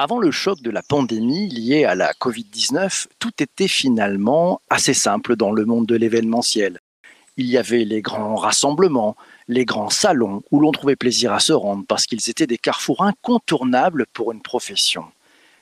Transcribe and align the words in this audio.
Avant 0.00 0.20
le 0.20 0.30
choc 0.30 0.62
de 0.62 0.70
la 0.70 0.84
pandémie 0.84 1.48
liée 1.48 1.84
à 1.84 1.96
la 1.96 2.12
Covid-19, 2.12 3.08
tout 3.18 3.32
était 3.42 3.66
finalement 3.66 4.60
assez 4.70 4.94
simple 4.94 5.34
dans 5.34 5.50
le 5.50 5.64
monde 5.64 5.86
de 5.86 5.96
l'événementiel. 5.96 6.78
Il 7.36 7.46
y 7.46 7.58
avait 7.58 7.84
les 7.84 8.00
grands 8.00 8.36
rassemblements, 8.36 9.16
les 9.48 9.64
grands 9.64 9.90
salons 9.90 10.42
où 10.52 10.60
l'on 10.60 10.70
trouvait 10.70 10.94
plaisir 10.94 11.32
à 11.32 11.40
se 11.40 11.52
rendre 11.52 11.84
parce 11.84 12.06
qu'ils 12.06 12.30
étaient 12.30 12.46
des 12.46 12.58
carrefours 12.58 13.02
incontournables 13.02 14.06
pour 14.12 14.30
une 14.30 14.40
profession. 14.40 15.02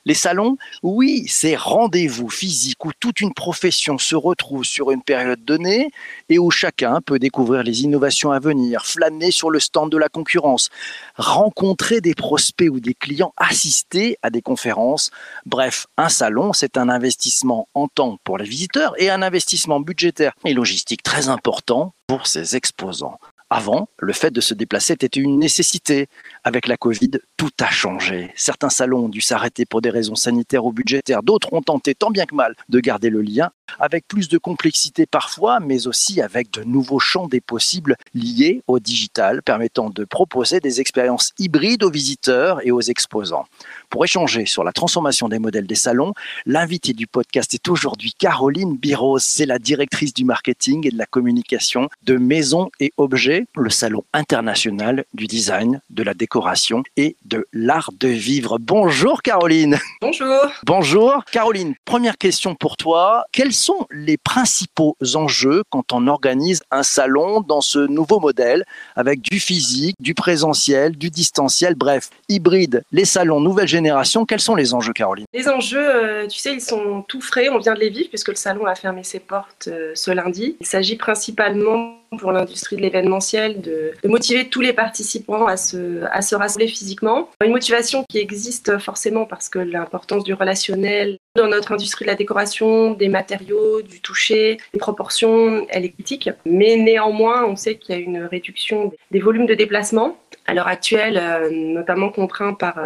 Les 0.07 0.13
salons, 0.13 0.55
oui, 0.83 1.25
c'est 1.27 1.57
rendez-vous 1.57 2.29
physiques 2.29 2.85
où 2.85 2.93
toute 2.97 3.19
une 3.19 3.33
profession 3.33 3.97
se 3.97 4.15
retrouve 4.15 4.63
sur 4.63 4.89
une 4.91 5.01
période 5.01 5.43
donnée 5.43 5.91
et 6.29 6.39
où 6.39 6.49
chacun 6.49 7.01
peut 7.01 7.19
découvrir 7.19 7.61
les 7.61 7.83
innovations 7.83 8.31
à 8.31 8.39
venir, 8.39 8.85
flâner 8.85 9.31
sur 9.31 9.49
le 9.49 9.59
stand 9.59 9.91
de 9.91 9.97
la 9.97 10.07
concurrence, 10.07 10.69
rencontrer 11.17 11.99
des 11.99 12.15
prospects 12.15 12.69
ou 12.69 12.79
des 12.79 12.93
clients, 12.93 13.33
assister 13.35 14.17
à 14.21 14.29
des 14.29 14.41
conférences. 14.41 15.11
Bref, 15.45 15.87
un 15.97 16.07
salon, 16.07 16.53
c'est 16.53 16.77
un 16.77 16.87
investissement 16.87 17.67
en 17.73 17.89
temps 17.89 18.17
pour 18.23 18.37
les 18.37 18.45
visiteurs 18.45 18.93
et 19.01 19.09
un 19.09 19.21
investissement 19.21 19.81
budgétaire 19.81 20.31
et 20.45 20.53
logistique 20.53 21.03
très 21.03 21.27
important 21.27 21.93
pour 22.07 22.27
ses 22.27 22.55
exposants. 22.55 23.19
Avant, 23.49 23.87
le 23.99 24.11
fait 24.11 24.31
de 24.31 24.41
se 24.41 24.53
déplacer 24.53 24.93
était 24.93 25.07
une 25.07 25.39
nécessité. 25.39 26.07
Avec 26.43 26.67
la 26.67 26.75
Covid, 26.75 27.11
tout 27.37 27.51
a 27.61 27.69
changé. 27.69 28.31
Certains 28.35 28.69
salons 28.69 29.05
ont 29.05 29.09
dû 29.09 29.21
s'arrêter 29.21 29.65
pour 29.65 29.81
des 29.81 29.89
raisons 29.89 30.15
sanitaires 30.15 30.65
ou 30.65 30.73
budgétaires. 30.73 31.23
D'autres 31.23 31.53
ont 31.53 31.61
tenté 31.61 31.95
tant 31.95 32.11
bien 32.11 32.25
que 32.25 32.35
mal 32.35 32.55
de 32.67 32.79
garder 32.81 33.09
le 33.09 33.21
lien, 33.21 33.51
avec 33.79 34.07
plus 34.07 34.29
de 34.29 34.37
complexité 34.37 35.05
parfois, 35.05 35.59
mais 35.59 35.87
aussi 35.87 36.21
avec 36.21 36.51
de 36.51 36.63
nouveaux 36.63 36.99
champs 36.99 37.27
des 37.27 37.41
possibles 37.41 37.95
liés 38.13 38.61
au 38.67 38.79
digital, 38.79 39.41
permettant 39.41 39.89
de 39.89 40.03
proposer 40.05 40.59
des 40.59 40.81
expériences 40.81 41.33
hybrides 41.37 41.83
aux 41.83 41.91
visiteurs 41.91 42.65
et 42.65 42.71
aux 42.71 42.81
exposants. 42.81 43.45
Pour 43.89 44.03
échanger 44.03 44.45
sur 44.45 44.63
la 44.63 44.71
transformation 44.71 45.29
des 45.29 45.39
modèles 45.39 45.67
des 45.67 45.75
salons, 45.75 46.13
l'invité 46.45 46.93
du 46.93 47.07
podcast 47.07 47.53
est 47.53 47.67
aujourd'hui 47.69 48.13
Caroline 48.17 48.75
Biros. 48.75 49.19
C'est 49.19 49.45
la 49.45 49.59
directrice 49.59 50.13
du 50.13 50.25
marketing 50.25 50.87
et 50.87 50.91
de 50.91 50.97
la 50.97 51.05
communication 51.05 51.89
de 52.03 52.17
Maison 52.17 52.69
et 52.79 52.93
Objets, 52.97 53.45
le 53.55 53.69
salon 53.69 54.03
international 54.13 55.05
du 55.13 55.27
design, 55.27 55.81
de 55.89 56.03
la 56.03 56.13
décoration 56.13 56.83
et 56.95 57.15
de 57.25 57.47
l'art 57.53 57.91
de 57.99 58.07
vivre. 58.07 58.57
Bonjour 58.59 59.21
Caroline. 59.21 59.77
Bonjour. 60.01 60.45
Bonjour 60.65 61.23
Caroline. 61.31 61.75
Première 61.85 62.17
question 62.17 62.55
pour 62.55 62.77
toi. 62.77 63.25
Quels 63.31 63.53
sont 63.57 63.87
les 63.91 64.17
principaux 64.17 64.95
enjeux 65.15 65.63
quand 65.69 65.91
on 65.93 66.07
organise 66.07 66.61
un 66.71 66.83
salon 66.83 67.41
dans 67.41 67.61
ce 67.61 67.79
nouveau 67.79 68.19
modèle 68.19 68.63
avec 68.95 69.21
du 69.21 69.39
physique, 69.39 69.95
du 69.99 70.13
présentiel, 70.13 70.95
du 70.95 71.09
distanciel, 71.09 71.75
bref, 71.75 72.09
hybride, 72.29 72.83
les 72.91 73.05
salons 73.05 73.39
nouvelle 73.39 73.67
génération. 73.67 74.25
Quels 74.25 74.39
sont 74.39 74.55
les 74.55 74.73
enjeux, 74.73 74.93
Caroline? 74.93 75.25
Les 75.33 75.47
enjeux, 75.47 75.77
euh, 75.79 76.27
tu 76.27 76.37
sais, 76.39 76.53
ils 76.53 76.61
sont 76.61 77.03
tout 77.07 77.21
frais. 77.21 77.49
On 77.49 77.57
vient 77.57 77.73
de 77.73 77.79
les 77.79 77.89
vivre 77.89 78.09
puisque 78.09 78.29
le 78.29 78.35
salon 78.35 78.65
a 78.65 78.75
fermé 78.75 79.03
ses 79.03 79.19
portes 79.19 79.67
euh, 79.67 79.91
ce 79.95 80.11
lundi. 80.11 80.57
Il 80.59 80.65
s'agit 80.65 80.95
principalement 80.95 81.97
pour 82.19 82.31
l'industrie 82.31 82.75
de 82.75 82.81
l'événementiel 82.81 83.61
de, 83.61 83.93
motiver 84.05 84.49
tous 84.49 84.61
les 84.61 84.73
participants 84.73 85.45
à 85.47 85.57
se, 85.57 86.03
rassembler 86.35 86.67
physiquement. 86.67 87.29
Une 87.43 87.51
motivation 87.51 88.05
qui 88.09 88.19
existe 88.19 88.77
forcément 88.79 89.25
parce 89.25 89.49
que 89.49 89.59
l'importance 89.59 90.23
du 90.23 90.33
relationnel 90.33 91.17
dans 91.35 91.47
notre 91.47 91.71
industrie 91.71 92.05
de 92.05 92.09
la 92.09 92.15
décoration, 92.15 92.91
des 92.91 93.09
matériaux, 93.09 93.81
du 93.81 94.01
toucher, 94.01 94.57
des 94.73 94.79
proportions, 94.79 95.65
elle 95.69 95.85
est 95.85 95.91
critique. 95.91 96.29
Mais 96.45 96.77
néanmoins, 96.77 97.45
on 97.45 97.55
sait 97.55 97.75
qu'il 97.75 97.95
y 97.95 97.97
a 97.97 98.01
une 98.01 98.23
réduction 98.23 98.91
des 99.11 99.19
volumes 99.19 99.45
de 99.45 99.53
déplacement 99.53 100.17
à 100.45 100.53
l'heure 100.53 100.67
actuelle, 100.67 101.19
euh, 101.21 101.49
notamment 101.51 102.09
contraint 102.09 102.53
par 102.53 102.79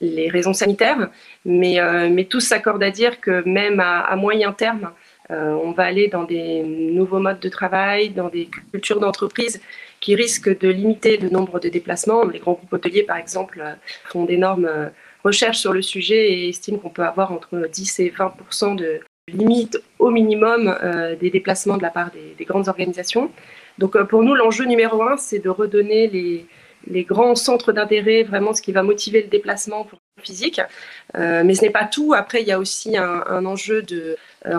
les 0.00 0.28
raisons 0.28 0.52
sanitaires, 0.52 1.10
mais, 1.44 1.80
euh, 1.80 2.08
mais 2.10 2.24
tous 2.24 2.40
s'accordent 2.40 2.82
à 2.82 2.90
dire 2.90 3.20
que 3.20 3.46
même 3.48 3.80
à, 3.80 4.14
moyen 4.16 4.52
terme, 4.52 4.84
euh, 4.86 4.88
on 5.30 5.72
va 5.72 5.84
aller 5.84 6.08
dans 6.08 6.24
des 6.24 6.62
nouveaux 6.62 7.18
modes 7.18 7.40
de 7.40 7.48
travail, 7.48 8.10
dans 8.10 8.28
des 8.28 8.48
cultures 8.72 9.00
d'entreprise 9.00 9.60
qui 10.00 10.14
risquent 10.14 10.58
de 10.58 10.68
limiter 10.68 11.16
le 11.16 11.30
nombre 11.30 11.60
de 11.60 11.68
déplacements. 11.68 12.24
Les 12.24 12.38
grands 12.38 12.52
groupes 12.52 12.72
hôteliers, 12.72 13.04
par 13.04 13.16
exemple, 13.16 13.64
font 14.04 14.24
d'énormes 14.24 14.90
recherches 15.24 15.58
sur 15.58 15.72
le 15.72 15.82
sujet 15.82 16.32
et 16.32 16.48
estiment 16.50 16.78
qu'on 16.78 16.90
peut 16.90 17.04
avoir 17.04 17.32
entre 17.32 17.68
10 17.72 18.00
et 18.00 18.10
20 18.10 18.34
de 18.76 19.00
limite 19.28 19.82
au 19.98 20.10
minimum 20.10 20.76
euh, 20.82 21.16
des 21.16 21.30
déplacements 21.30 21.78
de 21.78 21.82
la 21.82 21.90
part 21.90 22.10
des, 22.10 22.34
des 22.36 22.44
grandes 22.44 22.68
organisations. 22.68 23.30
Donc 23.78 24.00
pour 24.04 24.22
nous, 24.22 24.34
l'enjeu 24.34 24.64
numéro 24.64 25.02
un, 25.02 25.16
c'est 25.16 25.38
de 25.38 25.48
redonner 25.48 26.08
les, 26.86 27.04
grands 27.04 27.34
centres 27.34 27.72
d'intérêt, 27.72 28.22
vraiment 28.22 28.52
ce 28.52 28.62
qui 28.62 28.72
va 28.72 28.82
motiver 28.82 29.22
le 29.22 29.28
déplacement 29.28 29.84
physique. 30.24 30.60
Euh, 31.16 31.42
mais 31.44 31.54
ce 31.54 31.62
n'est 31.62 31.70
pas 31.70 31.84
tout. 31.84 32.14
Après, 32.14 32.42
il 32.42 32.48
y 32.48 32.52
a 32.52 32.58
aussi 32.58 32.96
un, 32.96 33.44
enjeu 33.44 33.82
de 33.82 34.16
euh, 34.46 34.58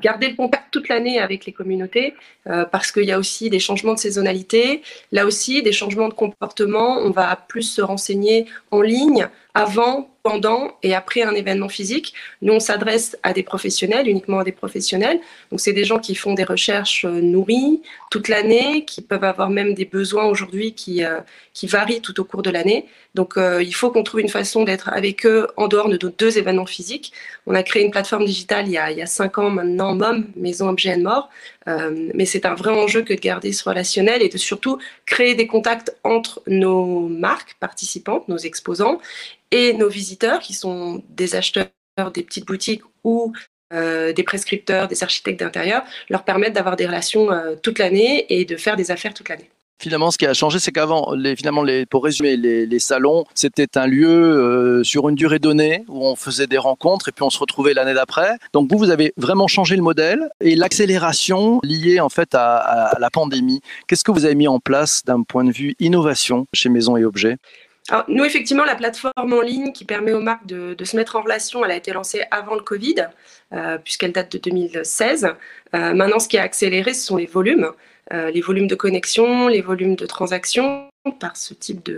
garder 0.00 0.28
le 0.28 0.36
contact 0.36 0.64
toute 0.70 0.88
l'année 0.88 1.18
avec 1.18 1.46
les 1.46 1.52
communautés, 1.52 2.14
euh, 2.48 2.64
parce 2.64 2.92
qu'il 2.92 3.04
y 3.04 3.12
a 3.12 3.18
aussi 3.18 3.50
des 3.50 3.60
changements 3.60 3.94
de 3.94 3.98
saisonnalité, 3.98 4.82
là 5.12 5.26
aussi 5.26 5.62
des 5.62 5.72
changements 5.72 6.08
de 6.08 6.14
comportement. 6.14 6.98
On 6.98 7.10
va 7.10 7.36
plus 7.36 7.62
se 7.62 7.80
renseigner 7.82 8.46
en 8.70 8.82
ligne 8.82 9.28
avant, 9.54 10.13
pendant 10.24 10.78
et 10.82 10.94
après 10.94 11.22
un 11.22 11.34
événement 11.34 11.68
physique. 11.68 12.14
Nous, 12.40 12.54
on 12.54 12.58
s'adresse 12.58 13.16
à 13.22 13.34
des 13.34 13.42
professionnels, 13.42 14.08
uniquement 14.08 14.38
à 14.38 14.44
des 14.44 14.52
professionnels. 14.52 15.20
Donc, 15.50 15.60
c'est 15.60 15.74
des 15.74 15.84
gens 15.84 15.98
qui 15.98 16.14
font 16.14 16.32
des 16.32 16.44
recherches 16.44 17.04
euh, 17.04 17.20
nourries 17.20 17.82
toute 18.10 18.28
l'année, 18.28 18.86
qui 18.86 19.02
peuvent 19.02 19.22
avoir 19.22 19.50
même 19.50 19.74
des 19.74 19.84
besoins 19.84 20.24
aujourd'hui 20.24 20.72
qui, 20.72 21.04
euh, 21.04 21.20
qui 21.52 21.66
varient 21.66 22.00
tout 22.00 22.18
au 22.20 22.24
cours 22.24 22.40
de 22.42 22.48
l'année. 22.48 22.86
Donc, 23.14 23.36
euh, 23.36 23.62
il 23.62 23.74
faut 23.74 23.90
qu'on 23.90 24.02
trouve 24.02 24.20
une 24.20 24.30
façon 24.30 24.64
d'être 24.64 24.88
avec 24.88 25.26
eux 25.26 25.46
en 25.58 25.68
dehors 25.68 25.90
de 25.90 25.98
nos 26.02 26.10
deux 26.10 26.38
événements 26.38 26.64
physiques. 26.64 27.12
On 27.46 27.54
a 27.54 27.62
créé 27.62 27.84
une 27.84 27.90
plateforme 27.90 28.24
digitale 28.24 28.66
il 28.66 28.72
y 28.72 28.78
a, 28.78 29.06
cinq 29.06 29.36
ans 29.36 29.50
maintenant, 29.50 29.94
MOM, 29.94 30.26
Maison 30.36 30.70
Objet 30.70 30.96
Mort. 30.96 31.28
mais 31.66 32.24
c'est 32.24 32.46
un 32.46 32.54
vrai 32.54 32.70
enjeu 32.70 33.02
que 33.02 33.12
de 33.12 33.20
garder 33.20 33.52
ce 33.52 33.68
relationnel 33.68 34.22
et 34.22 34.28
de 34.28 34.38
surtout 34.38 34.78
créer 35.06 35.34
des 35.34 35.46
contacts 35.46 35.94
entre 36.02 36.42
nos 36.46 37.08
marques 37.08 37.56
participantes, 37.60 38.26
nos 38.28 38.38
exposants, 38.38 38.98
et 39.54 39.72
nos 39.72 39.88
visiteurs, 39.88 40.40
qui 40.40 40.52
sont 40.52 41.02
des 41.08 41.36
acheteurs 41.36 41.68
des 42.12 42.24
petites 42.24 42.44
boutiques 42.44 42.82
ou 43.04 43.32
euh, 43.72 44.12
des 44.12 44.24
prescripteurs, 44.24 44.88
des 44.88 45.04
architectes 45.04 45.38
d'intérieur, 45.38 45.84
leur 46.10 46.24
permettent 46.24 46.54
d'avoir 46.54 46.74
des 46.74 46.86
relations 46.86 47.30
euh, 47.30 47.54
toute 47.62 47.78
l'année 47.78 48.26
et 48.30 48.44
de 48.44 48.56
faire 48.56 48.74
des 48.74 48.90
affaires 48.90 49.14
toute 49.14 49.28
l'année. 49.28 49.48
Finalement, 49.80 50.10
ce 50.10 50.18
qui 50.18 50.26
a 50.26 50.34
changé, 50.34 50.58
c'est 50.58 50.72
qu'avant, 50.72 51.14
finalement, 51.36 51.64
pour 51.88 52.04
résumer, 52.04 52.36
les, 52.36 52.78
salons, 52.78 53.24
c'était 53.34 53.76
un 53.76 53.86
lieu 53.86 54.08
euh, 54.08 54.82
sur 54.82 55.08
une 55.08 55.14
durée 55.14 55.38
donnée 55.38 55.84
où 55.88 56.04
on 56.04 56.16
faisait 56.16 56.46
des 56.46 56.58
rencontres 56.58 57.08
et 57.08 57.12
puis 57.12 57.22
on 57.22 57.30
se 57.30 57.38
retrouvait 57.38 57.74
l'année 57.74 57.94
d'après. 57.94 58.36
Donc 58.52 58.70
vous, 58.70 58.78
vous 58.78 58.90
avez 58.90 59.12
vraiment 59.16 59.46
changé 59.46 59.76
le 59.76 59.82
modèle 59.82 60.30
et 60.40 60.56
l'accélération 60.56 61.60
liée 61.62 62.00
en 62.00 62.08
fait 62.08 62.34
à, 62.34 62.56
à 62.56 62.98
la 62.98 63.10
pandémie. 63.10 63.60
Qu'est-ce 63.86 64.04
que 64.04 64.12
vous 64.12 64.24
avez 64.24 64.36
mis 64.36 64.48
en 64.48 64.58
place 64.58 65.02
d'un 65.04 65.22
point 65.22 65.44
de 65.44 65.52
vue 65.52 65.74
innovation 65.78 66.46
chez 66.52 66.68
Maison 66.68 66.96
et 66.96 67.04
Objets? 67.04 67.36
Nous, 68.08 68.24
effectivement, 68.24 68.64
la 68.64 68.76
plateforme 68.76 69.32
en 69.32 69.42
ligne 69.42 69.72
qui 69.72 69.84
permet 69.84 70.12
aux 70.12 70.20
marques 70.20 70.46
de, 70.46 70.84
se 70.84 70.96
mettre 70.96 71.16
en 71.16 71.22
relation, 71.22 71.64
elle 71.64 71.70
a 71.70 71.76
été 71.76 71.92
lancée 71.92 72.22
avant 72.30 72.54
le 72.54 72.62
Covid, 72.62 73.08
euh, 73.52 73.78
puisqu'elle 73.78 74.12
date 74.12 74.32
de 74.32 74.38
2016. 74.38 75.26
Euh, 75.74 75.94
maintenant, 75.94 76.18
ce 76.18 76.28
qui 76.28 76.38
a 76.38 76.42
accéléré, 76.42 76.94
ce 76.94 77.06
sont 77.06 77.16
les 77.16 77.26
volumes, 77.26 77.70
euh, 78.12 78.30
les 78.30 78.40
volumes 78.40 78.68
de 78.68 78.74
connexion, 78.74 79.48
les 79.48 79.60
volumes 79.60 79.96
de 79.96 80.06
transactions 80.06 80.88
par 81.20 81.36
ce 81.36 81.52
type 81.52 81.90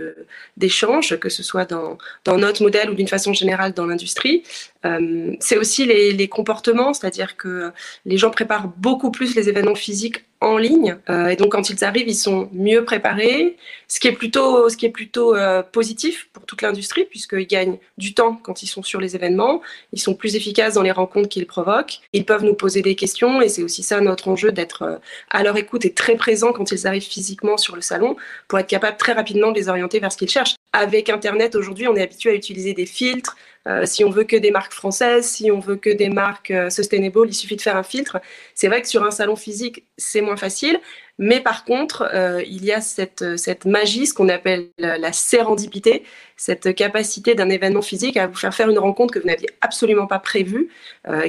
d'échange, 0.57 1.17
que 1.17 1.29
ce 1.29 1.41
soit 1.41 1.63
dans, 1.63 1.97
dans, 2.25 2.37
notre 2.37 2.61
modèle 2.61 2.89
ou 2.89 2.93
d'une 2.93 3.07
façon 3.07 3.31
générale 3.31 3.73
dans 3.73 3.85
l'industrie. 3.85 4.43
Euh, 4.87 5.35
c'est 5.39 5.57
aussi 5.57 5.85
les, 5.85 6.27
comportements, 6.27 6.93
c'est-à-dire 6.93 7.37
que 7.37 7.71
les 8.05 8.17
gens 8.17 8.29
préparent 8.29 8.67
beaucoup 8.77 9.11
plus 9.11 9.35
les 9.35 9.49
événements 9.49 9.75
physiques 9.75 10.25
en 10.39 10.57
ligne, 10.57 10.97
euh, 11.09 11.29
et 11.29 11.35
donc 11.35 11.53
quand 11.53 11.69
ils 11.71 11.83
arrivent, 11.83 12.07
ils 12.07 12.15
sont 12.15 12.47
mieux 12.53 12.83
préparés, 12.83 13.57
ce 13.87 13.99
qui 13.99 14.07
est 14.07 14.11
plutôt, 14.11 15.35
euh, 15.35 15.63
positif 15.63 16.29
pour 16.31 16.45
toute 16.45 16.61
l'industrie, 16.61 17.05
puisqu'ils 17.05 17.47
gagnent 17.47 17.77
du 17.97 18.13
temps 18.13 18.35
quand 18.35 18.61
ils 18.61 18.67
sont 18.67 18.83
sur 18.83 19.01
les 19.01 19.15
événements, 19.15 19.61
ils 19.93 19.99
sont 19.99 20.13
plus 20.13 20.35
efficaces 20.35 20.75
dans 20.75 20.83
les 20.83 20.91
rencontres 20.91 21.29
qu'ils 21.29 21.47
provoquent, 21.47 22.01
ils 22.13 22.25
peuvent 22.25 22.43
nous 22.43 22.53
poser 22.53 22.81
des 22.83 22.95
questions, 22.95 23.41
et 23.41 23.49
c'est 23.49 23.63
aussi 23.63 23.81
ça 23.81 23.99
notre 23.99 24.27
enjeu 24.27 24.51
d'être 24.51 24.99
à 25.31 25.43
leur 25.43 25.57
écoute 25.57 25.85
et 25.85 25.93
très 25.93 26.15
présent 26.15 26.51
quand 26.51 26.71
ils 26.71 26.85
arrivent 26.85 27.01
physiquement 27.01 27.57
sur 27.57 27.75
le 27.75 27.81
salon, 27.81 28.15
pour 28.47 28.59
être 28.59 28.67
capable 28.67 28.97
très 28.97 29.13
rapidement 29.13 29.51
de 29.51 29.57
les 29.57 29.69
orienter 29.69 29.99
vers 29.99 30.11
ce 30.11 30.17
qu'ils 30.17 30.29
cherchent. 30.29 30.56
Avec 30.73 31.09
Internet, 31.09 31.55
aujourd'hui, 31.55 31.87
on 31.87 31.95
est 31.95 32.03
habitué 32.03 32.31
à 32.31 32.33
utiliser 32.33 32.73
des 32.73 32.85
filtres, 32.85 33.35
euh, 33.67 33.85
si 33.85 34.05
on 34.05 34.09
veut 34.09 34.23
que 34.23 34.37
des 34.37 34.51
marques 34.51 34.73
françaises, 34.73 35.27
si 35.27 35.51
on 35.51 35.59
veut 35.59 35.75
que 35.75 35.89
des 35.89 36.09
marques 36.09 36.51
euh, 36.51 36.69
sustainable, 36.69 37.27
il 37.27 37.33
suffit 37.33 37.57
de 37.57 37.61
faire 37.61 37.75
un 37.75 37.83
filtre. 37.83 38.17
C'est 38.55 38.67
vrai 38.67 38.81
que 38.81 38.87
sur 38.87 39.03
un 39.03 39.11
salon 39.11 39.35
physique, 39.35 39.85
c'est 39.97 40.21
moins 40.21 40.37
facile, 40.37 40.79
mais 41.17 41.41
par 41.41 41.65
contre, 41.65 42.09
euh, 42.13 42.41
il 42.47 42.63
y 42.63 42.71
a 42.71 42.79
cette, 42.79 43.37
cette 43.37 43.65
magie, 43.65 44.07
ce 44.07 44.13
qu'on 44.13 44.29
appelle 44.29 44.69
la, 44.77 45.11
sérendipité, 45.11 46.03
cette 46.37 46.73
capacité 46.75 47.35
d'un 47.35 47.49
événement 47.49 47.81
physique 47.81 48.15
à 48.15 48.27
vous 48.27 48.35
faire 48.35 48.53
faire 48.53 48.69
une 48.69 48.79
rencontre 48.79 49.13
que 49.13 49.19
vous 49.19 49.27
n'aviez 49.27 49.49
absolument 49.61 50.07
pas 50.07 50.19
prévue, 50.19 50.69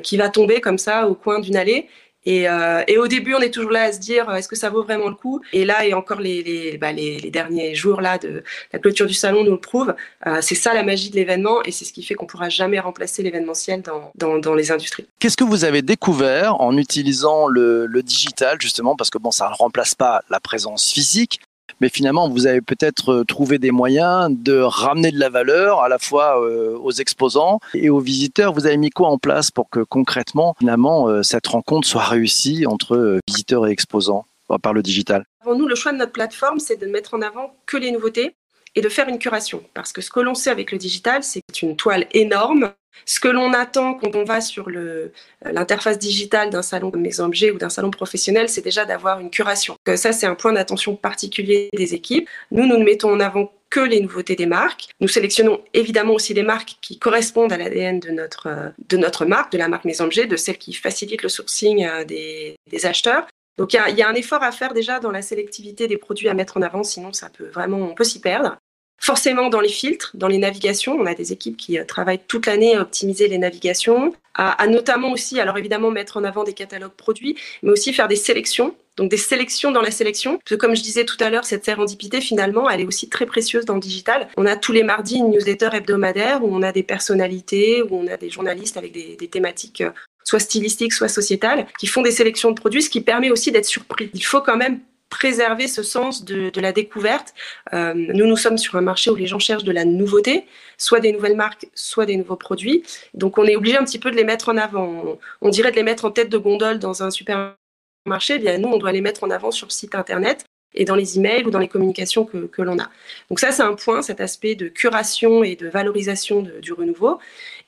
qui 0.02 0.17
va 0.17 0.29
tomber 0.29 0.61
comme 0.61 0.79
ça 0.79 1.08
au 1.08 1.14
coin 1.14 1.41
d'une 1.41 1.56
allée 1.56 1.88
Euh, 2.28 2.82
et, 2.86 2.98
au 2.98 3.08
début, 3.08 3.34
on 3.34 3.40
est 3.40 3.50
toujours 3.50 3.70
là 3.70 3.84
à 3.84 3.92
se 3.92 3.98
dire, 3.98 4.30
est-ce 4.32 4.48
que 4.48 4.56
ça 4.56 4.70
vaut 4.70 4.82
vraiment 4.82 5.08
le 5.08 5.14
coup? 5.14 5.40
Et 5.52 5.64
là, 5.64 5.86
et 5.86 5.94
encore 5.94 6.20
les, 6.20 6.42
les, 6.42 6.78
bah, 6.78 6.92
les, 6.92 7.30
derniers 7.30 7.75
jours 7.75 8.00
là 8.00 8.19
de 8.19 8.42
la 8.72 8.78
clôture 8.78 9.06
du 9.06 9.14
salon 9.14 9.44
nous 9.44 9.52
le 9.52 9.60
prouvent. 9.60 9.94
Euh, 10.26 10.38
c'est 10.40 10.54
ça 10.54 10.75
la 10.75 10.82
magie 10.82 11.10
de 11.10 11.16
l'événement, 11.16 11.62
et 11.64 11.72
c'est 11.72 11.84
ce 11.84 11.92
qui 11.92 12.02
fait 12.02 12.14
qu'on 12.14 12.26
pourra 12.26 12.48
jamais 12.48 12.78
remplacer 12.78 13.22
l'événementiel 13.22 13.82
dans, 13.82 14.12
dans, 14.14 14.38
dans, 14.38 14.54
les 14.54 14.70
industries. 14.70 15.06
Qu'est-ce 15.19 15.36
que 15.36 15.44
vous 15.44 15.64
avez 15.64 15.82
découvert 15.82 16.60
en 16.60 16.76
utilisant 16.76 17.46
le, 17.46 17.86
le 17.86 18.02
digital 18.02 18.58
justement? 18.60 18.96
Parce 18.96 19.10
que 19.10 19.19
bon, 19.19 19.31
ça 19.31 19.48
ne 19.48 19.54
remplace 19.54 19.94
pas 19.94 20.22
la 20.31 20.40
présence 20.40 20.92
physique, 20.92 21.40
mais 21.80 21.88
finalement, 21.88 22.28
vous 22.28 22.46
avez 22.46 22.60
peut-être 22.60 23.12
euh, 23.12 23.25
trouvé 23.25 23.58
des 23.58 23.70
moyens 23.70 24.28
de 24.30 24.58
ramener 24.58 25.10
de 25.10 25.19
la 25.19 25.28
valeur 25.28 25.80
à 25.80 25.88
la 25.88 25.98
fois 25.98 26.42
euh, 26.42 26.76
aux 26.78 26.92
exposants 26.92 27.60
et 27.75 27.90
aux 27.90 28.00
visiteurs. 28.00 28.52
Vous 28.52 28.66
avez 28.66 28.76
mis 28.76 28.90
quoi 28.90 29.08
en 29.08 29.19
place 29.19 29.50
pour 29.50 29.70
que 29.70 29.80
concrètement, 29.80 30.54
finalement, 30.58 31.08
euh, 31.08 31.22
cette 31.22 31.46
rencontre 31.46 31.86
soit 31.86 32.04
réussie 32.04 32.66
entre 32.66 33.20
visiteurs 33.26 33.66
et 33.66 33.70
exposants 33.70 34.26
par 34.62 34.72
le 34.72 34.82
digital? 34.82 35.25
Pour 35.42 35.56
nous, 35.56 35.69
le 35.69 35.75
choix 35.75 35.92
de 35.92 35.98
notre 35.98 36.12
plateforme, 36.12 36.58
c'est 36.58 36.76
de 36.76 36.86
mettre 36.86 37.14
en 37.14 37.22
avant 37.22 37.54
que 37.66 37.76
les 37.76 37.90
nouveautés 37.90 38.34
et 38.75 38.81
de 38.81 38.88
faire 38.88 39.09
une 39.09 39.19
curation. 39.19 39.62
Parce 39.75 39.93
que 39.93 40.00
ce 40.00 40.11
que 40.11 40.20
l'on 40.20 40.35
sait 40.35 40.50
avec 40.50 40.73
le 40.73 40.79
digital, 40.79 41.23
c'est 41.23 41.62
une 41.62 41.76
toile 41.76 42.06
énorme 42.12 42.73
ce 43.05 43.20
que 43.20 43.29
l'on 43.29 43.53
attend 43.53 43.94
quand 43.94 44.15
on 44.17 44.25
va 44.25 44.41
sur 44.41 44.69
euh, 44.69 45.12
l'interface 45.43 45.99
digitale 45.99 46.50
d'un 46.50 46.62
salon 46.62 46.91
de 46.91 46.99
mes 46.99 47.20
objets 47.20 47.50
ou 47.50 47.59
d'un 47.59 47.70
salon 47.70 47.91
professionnel, 47.91 48.49
c'est 48.49 48.61
déjà 48.61 48.85
d'avoir 48.85 49.20
une 49.20 49.31
curation. 49.31 49.76
ça, 49.97 50.12
c'est 50.12 50.26
un 50.26 50.35
point 50.35 50.53
d'attention 50.53 50.97
particulier 50.97 51.69
des 51.75 51.94
équipes. 51.94 52.29
Nous, 52.50 52.67
nous 52.67 52.76
ne 52.76 52.85
mettons 52.85 53.11
en 53.11 53.20
avant 53.20 53.53
que 53.70 53.81
les 53.81 54.00
nouveautés 54.00 54.37
des 54.37 54.47
marques. 54.47 54.88
Nous 55.00 55.09
sélectionnons 55.09 55.62
évidemment 55.75 56.15
aussi 56.15 56.32
des 56.32 56.43
marques 56.43 56.76
qui 56.81 56.99
correspondent 56.99 57.53
à 57.53 57.59
l'ADN 57.59 58.00
de 58.00 58.11
notre, 58.11 58.47
euh, 58.47 58.69
de 58.88 58.97
notre 58.97 59.26
marque, 59.26 59.53
de 59.53 59.59
la 59.59 59.69
marque 59.69 59.85
Mes 59.85 60.00
Objets, 60.00 60.26
de 60.26 60.37
celles 60.37 60.59
qui 60.59 60.73
facilitent 60.73 61.23
le 61.23 61.29
sourcing 61.29 61.85
euh, 61.85 62.05
des, 62.05 62.56
acheteurs. 62.85 63.26
Donc 63.58 63.75
il 63.75 63.96
y, 63.96 64.02
a 64.02 64.08
un 64.08 64.14
effort 64.14 64.43
à 64.44 64.52
faire 64.52 64.72
déjà 64.72 65.00
dans 65.00 65.10
la 65.10 65.20
sélectivité 65.20 65.88
des 65.88 65.96
produits 65.96 66.28
à 66.28 66.34
mettre 66.34 66.56
en 66.56 66.62
avant, 66.62 66.84
sinon 66.84 67.12
ça 67.12 67.28
peut 67.28 67.49
vraiment, 67.49 67.78
on 67.78 67.94
peut 67.94 68.05
s'y 68.05 68.20
perdre. 68.20 68.56
Forcément, 69.00 69.49
dans 69.49 69.60
les 69.60 69.69
filtres, 69.69 70.10
dans 70.14 70.26
les 70.26 70.38
navigations, 70.38 70.94
on 70.94 71.06
a 71.06 71.14
des 71.14 71.32
équipes 71.32 71.56
qui 71.56 71.78
euh, 71.78 71.84
travaillent 71.84 72.20
toute 72.26 72.46
l'année 72.46 72.76
à 72.76 72.82
optimiser 72.82 73.28
les 73.28 73.38
navigations, 73.38 74.12
à, 74.34 74.66
notamment 74.69 75.10
aussi, 75.10 75.40
alors 75.40 75.58
évidemment, 75.58 75.90
mettre 75.90 76.16
en 76.16 76.25
avant 76.25 76.44
des 76.44 76.52
catalogues 76.52 76.93
produits, 76.93 77.37
mais 77.62 77.70
aussi 77.70 77.93
faire 77.93 78.06
des 78.06 78.16
sélections. 78.16 78.75
Donc 78.96 79.10
des 79.10 79.16
sélections 79.16 79.70
dans 79.70 79.82
la 79.82 79.93
sélection. 79.93 80.38
Parce 80.38 80.50
que 80.50 80.55
comme 80.55 80.75
je 80.76 80.82
disais 80.82 81.05
tout 81.05 81.16
à 81.20 81.31
l'heure, 81.31 81.44
cette 81.44 81.64
sérendipité, 81.64 82.20
finalement, 82.20 82.69
elle 82.69 82.81
est 82.81 82.87
aussi 82.87 83.08
très 83.08 83.26
précieuse 83.26 83.64
dans 83.64 83.75
le 83.75 83.81
digital. 83.81 84.28
On 84.37 84.46
a 84.46 84.56
tous 84.56 84.72
les 84.72 84.82
mardis 84.82 85.16
une 85.16 85.31
newsletter 85.31 85.70
hebdomadaire 85.72 86.44
où 86.44 86.55
on 86.55 86.62
a 86.62 86.72
des 86.72 86.82
personnalités, 86.82 87.82
où 87.82 87.88
on 87.93 88.06
a 88.08 88.16
des 88.16 88.31
journalistes 88.31 88.76
avec 88.76 88.93
des, 88.93 89.16
des 89.16 89.28
thématiques 89.28 89.81
euh, 89.81 89.90
soit 90.28 90.40
stylistiques, 90.40 90.92
soit 90.92 91.08
sociétales, 91.08 91.66
qui 91.78 91.86
font 91.86 92.02
des 92.02 92.10
sélections 92.10 92.50
de 92.50 92.60
produits, 92.60 92.82
ce 92.82 92.90
qui 92.90 93.00
permet 93.00 93.30
aussi 93.30 93.50
d'être 93.50 93.64
surpris. 93.64 94.10
Il 94.12 94.22
faut 94.22 94.42
quand 94.42 94.58
même 94.58 94.80
préserver 95.08 95.69
ce 95.69 95.82
sens 95.82 96.22
de, 96.22 96.60
la 96.60 96.72
découverte. 96.72 97.32
Euh, 97.72 97.94
nous, 97.94 98.26
nous 98.26 98.36
sommes 98.36 98.58
sur 98.58 98.76
un 98.76 98.82
marché 98.82 99.08
où 99.10 99.14
les 99.16 99.26
gens 99.26 99.38
cherchent 99.38 99.64
de 99.64 99.72
la 99.72 99.86
nouveauté, 99.86 100.44
soit 100.76 101.00
des 101.00 101.12
nouvelles 101.12 101.34
marques, 101.34 101.66
soit 101.75 102.04
des 102.04 102.19
nouveaux 102.19 102.36
produits. 102.36 102.82
Donc, 103.14 103.38
on 103.38 103.44
est 103.44 103.56
obligé 103.56 103.78
un 103.78 103.84
petit 103.84 103.98
peu 103.98 104.10
de 104.10 104.16
les 104.16 104.25
mettre 104.25 104.50
en 104.50 104.58
avant. 104.58 105.19
On, 105.40 105.48
dirait 105.48 105.70
de 105.70 105.76
les 105.76 105.82
mettre 105.82 106.04
en 106.04 106.10
tête 106.10 106.28
de 106.28 106.36
gondole 106.36 106.78
dans 106.78 107.02
un 107.02 107.10
supermarché. 107.10 108.34
Eh 108.34 108.38
bien, 108.38 108.58
nous, 108.58 108.69
on 108.69 108.76
doit 108.76 108.92
les 108.92 109.00
mettre 109.00 109.24
en 109.24 109.31
avant 109.31 109.50
sur 109.50 109.66
le 109.66 109.72
site 109.72 109.94
internet 109.94 110.44
et 110.75 110.85
dans 110.85 110.94
les 110.94 111.19
emails 111.19 111.44
ou 111.44 111.50
dans 111.50 111.59
les 111.59 111.69
communications 111.69 112.25
que, 112.25 112.62
l'on 112.62 112.79
a. 112.79 112.91
Donc 113.31 113.41
ça, 113.41 113.53
c'est 113.53 113.62
un 113.62 113.75
point, 113.75 114.03
cet 114.03 114.20
aspect 114.20 114.55
de 114.55 114.69
curation 114.69 115.43
et 115.43 115.56
de 115.56 115.69
valorisation 115.69 116.47
du 116.61 116.73
renouveau. 116.73 117.19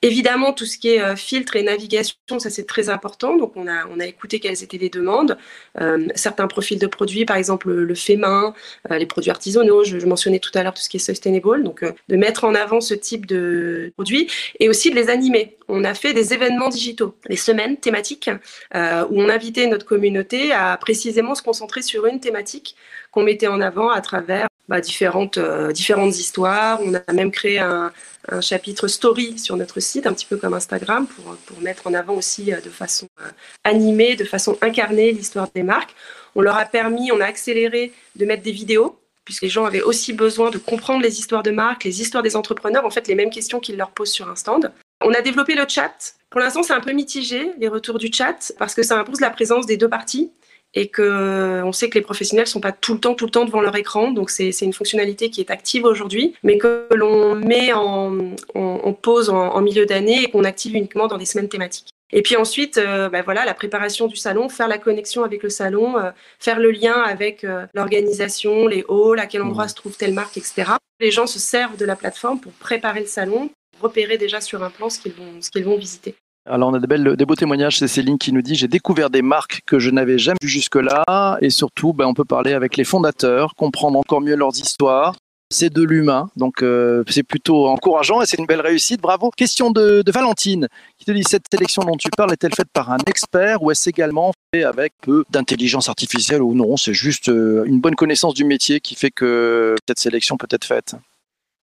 Évidemment, 0.02 0.54
tout 0.54 0.64
ce 0.64 0.78
qui 0.78 0.88
est 0.88 1.02
euh, 1.02 1.14
filtre 1.14 1.56
et 1.56 1.62
navigation, 1.62 2.16
ça 2.38 2.48
c'est 2.48 2.66
très 2.66 2.88
important. 2.88 3.36
Donc 3.36 3.52
on 3.56 3.68
a, 3.68 3.86
on 3.90 4.00
a 4.00 4.06
écouté 4.06 4.40
quelles 4.40 4.62
étaient 4.62 4.78
les 4.78 4.88
demandes. 4.88 5.36
Euh, 5.78 6.06
certains 6.14 6.46
profils 6.46 6.78
de 6.78 6.86
produits, 6.86 7.26
par 7.26 7.36
exemple 7.36 7.70
le, 7.70 7.94
fait 7.94 8.16
main, 8.16 8.54
euh, 8.90 8.96
les 8.96 9.04
produits 9.04 9.30
artisanaux, 9.30 9.84
je, 9.84 9.98
mentionnais 10.06 10.38
tout 10.38 10.50
à 10.54 10.62
l'heure 10.62 10.72
tout 10.72 10.82
ce 10.82 10.88
qui 10.88 10.96
est 10.96 11.00
sustainable, 11.00 11.62
donc 11.62 11.84
de 12.08 12.16
mettre 12.16 12.44
en 12.44 12.54
avant 12.54 12.80
ce 12.80 12.94
type 12.94 13.26
de 13.26 13.92
produits 13.94 14.28
et 14.58 14.68
aussi 14.68 14.90
de 14.90 14.96
les 14.96 15.10
animer. 15.10 15.56
On 15.68 15.84
a 15.84 15.94
fait 15.94 16.14
des 16.14 16.32
événements 16.32 16.68
digitaux, 16.68 17.14
des 17.28 17.36
semaines 17.36 17.76
thématiques, 17.76 18.28
où 18.74 19.22
on 19.22 19.28
invitait 19.28 19.68
notre 19.68 19.86
communauté 19.86 20.50
à 20.52 20.76
précisément 20.78 21.36
se 21.36 21.42
concentrer 21.42 21.82
sur 21.82 22.06
une 22.06 22.18
thématique 22.18 22.74
qu'on 23.10 23.22
mettait 23.22 23.48
en 23.48 23.60
avant 23.60 23.90
à 23.90 24.00
travers 24.00 24.48
bah, 24.70 24.80
différentes, 24.80 25.38
différentes 25.72 26.16
histoires. 26.16 26.80
On 26.84 26.94
a 26.94 27.12
même 27.12 27.32
créé 27.32 27.58
un, 27.58 27.92
chapitre 28.40 28.86
story 28.86 29.38
sur 29.38 29.56
notre 29.56 29.80
site, 29.80 30.06
un 30.06 30.12
petit 30.12 30.26
peu 30.26 30.36
comme 30.36 30.54
Instagram, 30.54 31.06
pour, 31.06 31.34
pour 31.46 31.60
mettre 31.60 31.88
en 31.88 31.94
avant 31.94 32.14
aussi 32.14 32.52
euh, 32.52 32.60
de 32.60 32.68
façon 32.68 33.08
euh, 33.20 33.28
animée, 33.64 34.14
de 34.14 34.24
façon 34.24 34.56
incarnée 34.60 35.10
l'histoire 35.10 35.48
des 35.52 35.64
marques. 35.64 35.94
On 36.36 36.42
leur 36.42 36.56
a 36.56 36.64
permis, 36.66 37.10
on 37.10 37.20
a 37.20 37.24
accéléré 37.24 37.92
de 38.14 38.24
mettre 38.24 38.44
des 38.44 38.52
vidéos, 38.52 39.00
puisque 39.24 39.42
les 39.42 39.48
gens 39.48 39.64
avaient 39.64 39.82
aussi 39.82 40.12
besoin 40.12 40.50
de 40.50 40.58
comprendre 40.58 41.02
les 41.02 41.18
histoires 41.18 41.42
de 41.42 41.50
marques, 41.50 41.82
les 41.82 42.00
histoires 42.00 42.22
des 42.22 42.36
entrepreneurs, 42.36 42.84
en 42.84 42.90
fait 42.90 43.08
les 43.08 43.16
mêmes 43.16 43.30
questions 43.30 43.58
qu'ils 43.58 43.76
leur 43.76 43.90
posent 43.90 44.12
sur 44.12 44.28
un 44.28 44.36
stand. 44.36 44.70
On 45.02 45.12
a 45.12 45.22
développé 45.22 45.54
le 45.54 45.64
chat. 45.66 46.14
Pour 46.28 46.40
l'instant, 46.40 46.62
c'est 46.62 46.74
un 46.74 46.80
peu 46.80 46.92
mitigé, 46.92 47.50
les 47.58 47.68
retours 47.68 47.98
du 47.98 48.12
chat, 48.12 48.52
parce 48.58 48.74
que 48.74 48.82
ça 48.82 48.98
impose 48.98 49.20
la 49.20 49.30
présence 49.30 49.66
des 49.66 49.76
deux 49.76 49.88
parties 49.88 50.30
et 50.74 50.88
que 50.88 51.02
euh, 51.02 51.64
on 51.64 51.72
sait 51.72 51.88
que 51.88 51.96
les 51.96 52.02
professionnels 52.02 52.46
sont 52.46 52.60
pas 52.60 52.72
tout 52.72 52.94
le 52.94 53.00
temps 53.00 53.14
tout 53.14 53.24
le 53.24 53.30
temps 53.30 53.44
devant 53.44 53.60
leur 53.60 53.76
écran 53.76 54.12
donc 54.12 54.30
c'est 54.30 54.50
une 54.60 54.72
fonctionnalité 54.72 55.30
qui 55.30 55.40
est 55.40 55.50
active 55.50 55.84
aujourd'hui 55.84 56.34
mais 56.42 56.58
que 56.58 56.86
l'on 56.94 57.34
met 57.34 57.72
en, 57.72 58.34
en, 58.54 58.92
pause 58.92 59.30
en, 59.30 59.60
milieu 59.60 59.86
d'année 59.86 60.24
et 60.24 60.30
qu'on 60.30 60.44
active 60.44 60.74
uniquement 60.74 61.08
dans 61.08 61.18
des 61.18 61.26
semaines 61.26 61.48
thématiques 61.48 61.88
et 62.12 62.22
puis 62.22 62.34
ensuite, 62.34 62.76
euh, 62.76 63.08
bah 63.08 63.22
voilà, 63.22 63.44
la 63.44 63.54
préparation 63.54 64.08
du 64.08 64.16
salon, 64.16 64.48
faire 64.48 64.66
la 64.66 64.78
connexion 64.78 65.22
avec 65.22 65.44
le 65.44 65.48
salon, 65.48 65.96
euh, 65.96 66.10
faire 66.40 66.58
le 66.58 66.72
lien 66.72 67.00
avec 67.02 67.46
l'organisation, 67.72 68.66
les 68.66 68.84
halls, 68.88 69.20
à 69.20 69.26
quel 69.26 69.42
endroit 69.42 69.66
mmh. 69.66 69.68
se 69.68 69.74
trouve 69.76 69.96
telle 69.96 70.12
marque, 70.12 70.36
etc. 70.36 70.72
Les 70.98 71.12
gens 71.12 71.28
se 71.28 71.38
servent 71.38 71.76
de 71.76 71.84
la 71.84 71.94
plateforme 71.94 72.40
pour 72.40 72.50
préparer 72.54 72.98
le 72.98 73.06
salon, 73.06 73.48
repérer 73.80 74.18
déjà 74.18 74.40
sur 74.40 74.64
un 74.64 74.70
plan 74.70 74.90
ce 74.90 74.98
qu'ils 74.98 75.12
vont, 75.12 75.40
ce 75.40 75.52
qu'ils 75.52 75.64
vont 75.64 75.76
visiter. 75.76 76.16
Alors 76.50 76.70
on 76.70 76.74
a 76.74 76.80
des, 76.80 77.24
beaux 77.24 77.36
témoignages, 77.36 77.78
c'est 77.78 77.86
Céline 77.86 78.18
qui 78.18 78.32
nous 78.32 78.42
dit 78.42 78.56
j'ai 78.56 78.66
découvert 78.66 79.08
des 79.08 79.22
marques 79.22 79.60
que 79.66 79.78
je 79.78 79.88
n'avais 79.88 80.18
jamais 80.18 80.38
vues 80.42 80.48
jusque-là 80.48 81.38
et 81.40 81.48
surtout 81.48 81.92
ben, 81.92 82.06
on 82.06 82.14
peut 82.14 82.24
parler 82.24 82.54
avec 82.54 82.76
les 82.76 82.82
fondateurs, 82.82 83.54
comprendre 83.54 83.96
encore 83.96 84.20
mieux 84.20 84.34
leurs 84.34 84.58
histoires. 84.58 85.14
C'est 85.52 85.72
de 85.72 85.82
l'humain, 85.82 86.30
donc 86.36 86.62
euh, 86.62 87.02
c'est 87.08 87.24
plutôt 87.24 87.66
encourageant 87.66 88.22
et 88.22 88.26
c'est 88.26 88.38
une 88.38 88.46
belle 88.46 88.60
réussite, 88.60 89.00
bravo. 89.00 89.30
Question 89.30 89.70
de, 89.70 90.02
Valentine 90.08 90.68
qui 90.98 91.04
te 91.04 91.12
dit 91.12 91.24
cette 91.24 91.44
sélection 91.52 91.82
dont 91.82 91.96
tu 91.96 92.08
parles 92.16 92.32
est-elle 92.32 92.54
faite 92.54 92.68
par 92.72 92.90
un 92.90 92.98
expert 93.06 93.62
ou 93.62 93.70
est-ce 93.70 93.88
également 93.88 94.32
fait 94.52 94.64
avec 94.64 94.92
peu 95.02 95.24
d'intelligence 95.30 95.88
artificielle 95.88 96.42
ou 96.42 96.54
non? 96.54 96.76
C'est 96.76 96.94
juste 96.94 97.28
euh, 97.28 97.64
une 97.64 97.80
bonne 97.80 97.96
connaissance 97.96 98.34
du 98.34 98.44
métier 98.44 98.80
qui 98.80 98.96
fait 98.96 99.10
que 99.10 99.76
cette 99.88 100.00
sélection 100.00 100.36
peut 100.36 100.48
être 100.50 100.64
faite. 100.64 100.96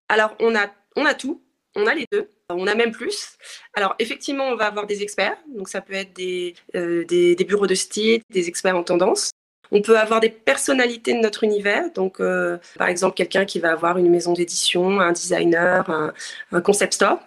Alors 0.07 0.31
on 0.39 0.56
a, 0.56 0.68
on 0.95 1.06
a 1.06 1.13
tout, 1.13 1.42
on 1.75 1.88
a 1.88 1.94
les 1.94 2.06
deux. 2.12 2.30
On 2.49 2.65
a 2.65 2.75
même 2.75 2.91
plus. 2.91 3.38
Alors 3.73 3.95
effectivement, 3.99 4.45
on 4.45 4.55
va 4.55 4.67
avoir 4.67 4.88
des 4.88 5.01
experts. 5.01 5.38
Donc 5.53 5.67
ça 5.67 5.81
peut 5.81 5.93
être 5.93 6.13
des, 6.13 6.55
euh, 6.75 7.03
des, 7.05 7.36
bureaux 7.45 7.67
de 7.67 7.75
style, 7.75 8.22
des 8.29 8.48
experts 8.48 8.77
en 8.77 8.83
tendance. 8.83 9.31
On 9.72 9.81
peut 9.81 10.00
avoir 10.00 10.22
des 10.22 10.29
personnalités 10.29 11.13
de 11.13 11.19
notre 11.19 11.43
univers. 11.43 11.91
Donc 11.93 12.22
euh, 12.22 12.57
par 12.77 12.88
exemple, 12.88 13.15
quelqu'un 13.15 13.43
qui 13.43 13.60
va 13.60 13.72
avoir 13.72 13.98
une 13.98 14.10
maison 14.10 14.31
d'édition, 14.31 15.01
un 15.01 15.12
designer, 15.12 16.13
un, 16.51 16.62
concept 16.62 16.93
store. 16.93 17.19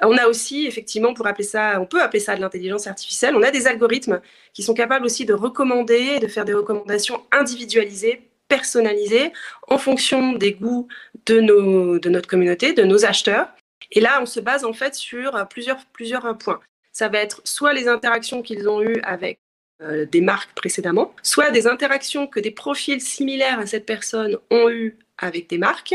On 0.00 0.16
a 0.16 0.26
aussi, 0.26 0.66
effectivement, 0.66 1.12
pour 1.12 1.26
appeler 1.26 1.44
ça, 1.44 1.78
on 1.78 1.86
peut 1.86 2.02
appeler 2.02 2.18
ça 2.18 2.34
de 2.34 2.40
l'intelligence 2.40 2.86
artificielle. 2.86 3.36
On 3.36 3.42
a 3.42 3.50
des 3.50 3.66
algorithmes 3.66 4.20
qui 4.54 4.62
sont 4.62 4.74
capables 4.74 5.04
aussi 5.04 5.26
de 5.26 5.34
recommander, 5.34 6.18
de 6.18 6.26
faire 6.28 6.46
des 6.46 6.54
recommandations 6.54 7.22
individualisées 7.30 8.22
personnalisées 8.48 9.32
en 9.68 9.78
fonction 9.78 10.32
des 10.32 10.52
goûts 10.52 10.88
de, 11.26 11.40
nos, 11.40 11.98
de 11.98 12.08
notre 12.08 12.28
communauté, 12.28 12.72
de 12.72 12.82
nos 12.82 13.04
acheteurs. 13.04 13.48
Et 13.92 14.00
là, 14.00 14.20
on 14.20 14.26
se 14.26 14.40
base 14.40 14.64
en 14.64 14.72
fait 14.72 14.94
sur 14.94 15.36
euh, 15.36 15.44
plusieurs, 15.44 15.84
plusieurs 15.92 16.26
euh, 16.26 16.34
points. 16.34 16.60
Ça 16.92 17.08
va 17.08 17.18
être 17.18 17.40
soit 17.44 17.72
les 17.72 17.88
interactions 17.88 18.42
qu'ils 18.42 18.68
ont 18.68 18.82
eues 18.82 19.00
avec 19.02 19.38
euh, 19.82 20.04
des 20.06 20.20
marques 20.20 20.54
précédemment, 20.54 21.14
soit 21.22 21.50
des 21.50 21.66
interactions 21.66 22.26
que 22.26 22.40
des 22.40 22.50
profils 22.50 23.00
similaires 23.00 23.60
à 23.60 23.66
cette 23.66 23.86
personne 23.86 24.38
ont 24.50 24.68
eues 24.68 24.98
avec 25.18 25.48
des 25.48 25.58
marques, 25.58 25.94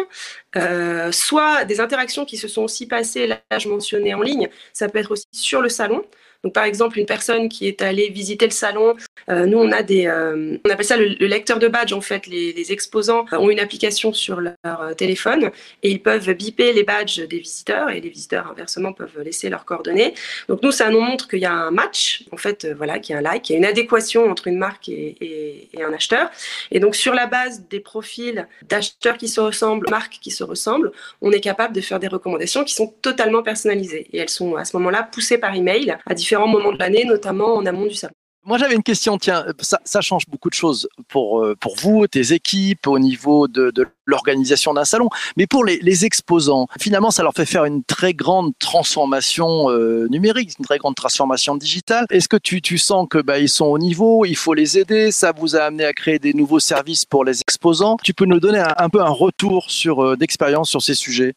soit 1.12 1.66
des 1.66 1.82
interactions 1.82 2.24
qui 2.24 2.38
se 2.38 2.48
sont 2.48 2.62
aussi 2.64 2.88
passées, 2.88 3.28
là 3.28 3.42
je 3.58 3.68
mentionnais 3.68 4.14
en 4.14 4.22
ligne, 4.22 4.48
ça 4.72 4.88
peut 4.88 5.00
être 5.00 5.12
aussi 5.12 5.28
sur 5.34 5.62
le 5.62 5.68
salon. 5.68 6.06
Donc, 6.44 6.54
par 6.54 6.64
exemple, 6.64 7.00
une 7.00 7.06
personne 7.06 7.50
qui 7.50 7.68
est 7.68 7.82
allée 7.82 8.10
visiter 8.10 8.46
le 8.46 8.52
salon, 8.52 8.96
euh, 9.30 9.46
nous, 9.46 9.58
on 9.58 9.72
a 9.72 9.84
des, 9.84 10.08
euh, 10.08 10.58
on 10.66 10.70
appelle 10.70 10.86
ça 10.86 10.98
le, 10.98 11.16
lecteur 11.28 11.60
de 11.60 11.68
badge. 11.68 11.94
En 11.94 12.02
fait, 12.02 12.28
les, 12.28 12.72
exposants 12.72 13.26
ont 13.32 13.50
une 13.50 13.60
application 13.60 14.12
sur 14.12 14.42
leur 14.42 14.56
euh, 14.66 14.94
téléphone 14.94 15.52
et 15.84 15.92
ils 15.92 16.02
peuvent 16.02 16.30
biper 16.34 16.74
les 16.74 16.84
badges 16.84 17.20
des 17.20 17.40
visiteurs 17.40 17.90
et 17.90 18.02
les 18.02 18.10
visiteurs 18.10 18.48
inversement 18.52 18.92
peuvent 18.92 19.22
laisser 19.24 19.50
leurs 19.50 19.66
coordonnées. 19.66 20.14
Donc, 20.50 20.62
nous, 20.64 20.72
ça 20.72 20.90
nous 20.90 21.00
montre 21.00 21.28
qu'il 21.28 21.40
y 21.40 21.46
a 21.46 21.54
un 21.54 21.72
match, 21.72 22.24
en 22.32 22.38
fait, 22.38 22.68
voilà, 22.76 23.00
qu'il 23.00 23.14
y 23.14 23.16
a 23.16 23.20
un 23.20 23.22
like, 23.22 23.44
qu'il 23.44 23.54
y 23.54 23.56
a 23.56 23.60
une 23.60 23.66
adéquation 23.66 24.30
entre 24.30 24.48
une 24.48 24.58
marque 24.58 24.90
et, 24.90 25.70
et, 25.74 25.84
un 25.84 25.94
acheteur. 25.94 26.30
Et 26.72 26.80
donc, 26.80 26.96
sur 26.96 27.14
la 27.14 27.28
base 27.28 27.64
des 27.70 27.80
profils 27.80 28.48
d'acheteurs 28.68 29.18
qui 29.18 29.28
se 29.28 29.40
ressemblent, 29.40 29.90
marques 29.90 30.20
qui 30.22 30.32
se 30.32 30.44
ressemblent, 30.44 30.92
on 31.22 31.32
est 31.32 31.40
capable 31.40 31.74
de 31.74 31.82
faire 31.82 32.00
des 32.00 32.08
recommandations 32.08 32.64
qui 32.64 32.74
sont 32.74 32.94
totalement 33.02 33.44
personnalisées 33.44 34.08
et 34.12 34.18
elles 34.18 34.30
sont 34.30 34.56
à 34.56 34.66
ce 34.66 34.76
moment-là 34.78 35.04
poussées 35.04 35.38
par 35.38 35.56
email 35.56 35.98
à 36.06 36.14
différents 36.14 36.27
moments 36.36 36.72
de 36.72 36.80
l'année, 36.80 37.06
notamment 37.06 37.56
en 37.56 37.66
amont 37.66 37.86
du 37.86 37.96
salon. 37.96 38.14
Moi, 38.48 38.58
j'avais 38.58 38.76
une 38.76 38.84
question. 38.84 39.18
Tiens, 39.18 39.46
ça, 39.60 40.00
change 40.00 40.26
beaucoup 40.30 40.50
de 40.50 40.54
choses 40.54 40.88
pour, 41.10 41.44
euh, 41.44 41.54
pour 41.60 41.76
vous, 41.76 42.08
tes 42.08 42.32
équipes, 42.32 42.88
au 42.88 42.98
niveau 42.98 43.50
de, 43.50 43.72
de 43.72 43.86
l'organisation 44.06 44.74
d'un 44.74 44.86
salon. 44.86 45.10
Mais 45.36 45.48
pour 45.48 45.66
les, 45.66 46.06
exposants, 46.06 46.68
finalement, 46.80 47.12
ça 47.12 47.24
leur 47.24 47.34
fait 47.34 47.46
faire 47.46 47.66
une 47.66 47.84
très 47.84 48.14
grande 48.14 48.54
transformation 48.58 49.70
euh, 49.70 50.08
numérique, 50.10 50.54
une 50.58 50.64
très 50.64 50.78
grande 50.78 50.96
transformation 50.96 51.58
digitale. 51.58 52.06
Est-ce 52.10 52.30
que 52.30 52.38
tu, 52.38 52.62
tu 52.62 52.78
sens 52.78 53.06
que 53.10 53.18
bah, 53.18 53.38
ils 53.38 53.50
sont 53.50 53.66
au 53.66 53.78
niveau, 53.78 54.24
il 54.24 54.38
faut 54.38 54.54
les 54.54 54.78
aider? 54.78 55.12
Ça 55.12 55.34
vous 55.34 55.58
a 55.58 55.64
amené 55.64 55.84
à 55.84 55.92
créer 55.92 56.18
des 56.18 56.34
nouveaux 56.34 56.62
services 56.62 57.04
pour 57.04 57.26
les 57.26 57.42
exposants? 57.42 57.98
Tu 58.02 58.14
peux 58.14 58.26
nous 58.26 58.40
donner 58.40 58.60
un, 58.60 58.74
un 58.78 58.88
peu 58.88 59.02
un 59.02 59.10
retour 59.10 59.70
sur 59.70 60.02
euh, 60.02 60.16
d'expérience 60.16 60.70
sur 60.70 60.82
ces 60.82 60.96
sujets? 60.96 61.34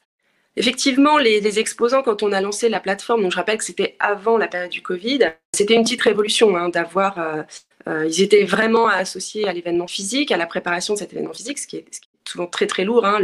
Effectivement, 0.56 1.16
les, 1.18 1.58
exposants, 1.58 2.02
quand 2.02 2.22
on 2.22 2.32
a 2.32 2.40
lancé 2.40 2.68
la 2.68 2.80
plateforme, 2.80 3.30
je 3.30 3.36
rappelle 3.36 3.58
que 3.58 3.64
c'était 3.64 3.96
avant 4.00 4.36
la 4.36 4.48
période 4.48 4.70
du 4.70 4.82
Covid, 4.82 5.20
c'était 5.54 5.74
une 5.74 5.84
petite 5.84 6.02
révolution 6.02 6.56
hein, 6.56 6.68
d'avoir. 6.68 7.18
Euh, 7.18 7.42
euh, 7.88 8.06
ils 8.06 8.20
étaient 8.20 8.44
vraiment 8.44 8.88
associés 8.88 9.48
à 9.48 9.52
l'événement 9.52 9.86
physique, 9.86 10.32
à 10.32 10.36
la 10.36 10.46
préparation 10.46 10.94
de 10.94 10.98
cet 10.98 11.12
événement 11.12 11.32
physique, 11.32 11.58
ce 11.58 11.66
qui 11.66 11.76
est 11.76 12.00
souvent 12.30 12.46
très 12.46 12.66
très 12.66 12.84
lourd, 12.84 13.04
hein, 13.04 13.20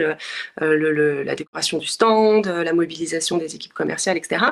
euh, 0.63 1.25
la 1.25 1.35
décoration 1.35 1.79
du 1.79 1.87
stand, 1.87 2.47
la 2.47 2.73
mobilisation 2.73 3.39
des 3.39 3.55
équipes 3.55 3.75
commerciales, 3.75 4.17
etc. 4.17 4.47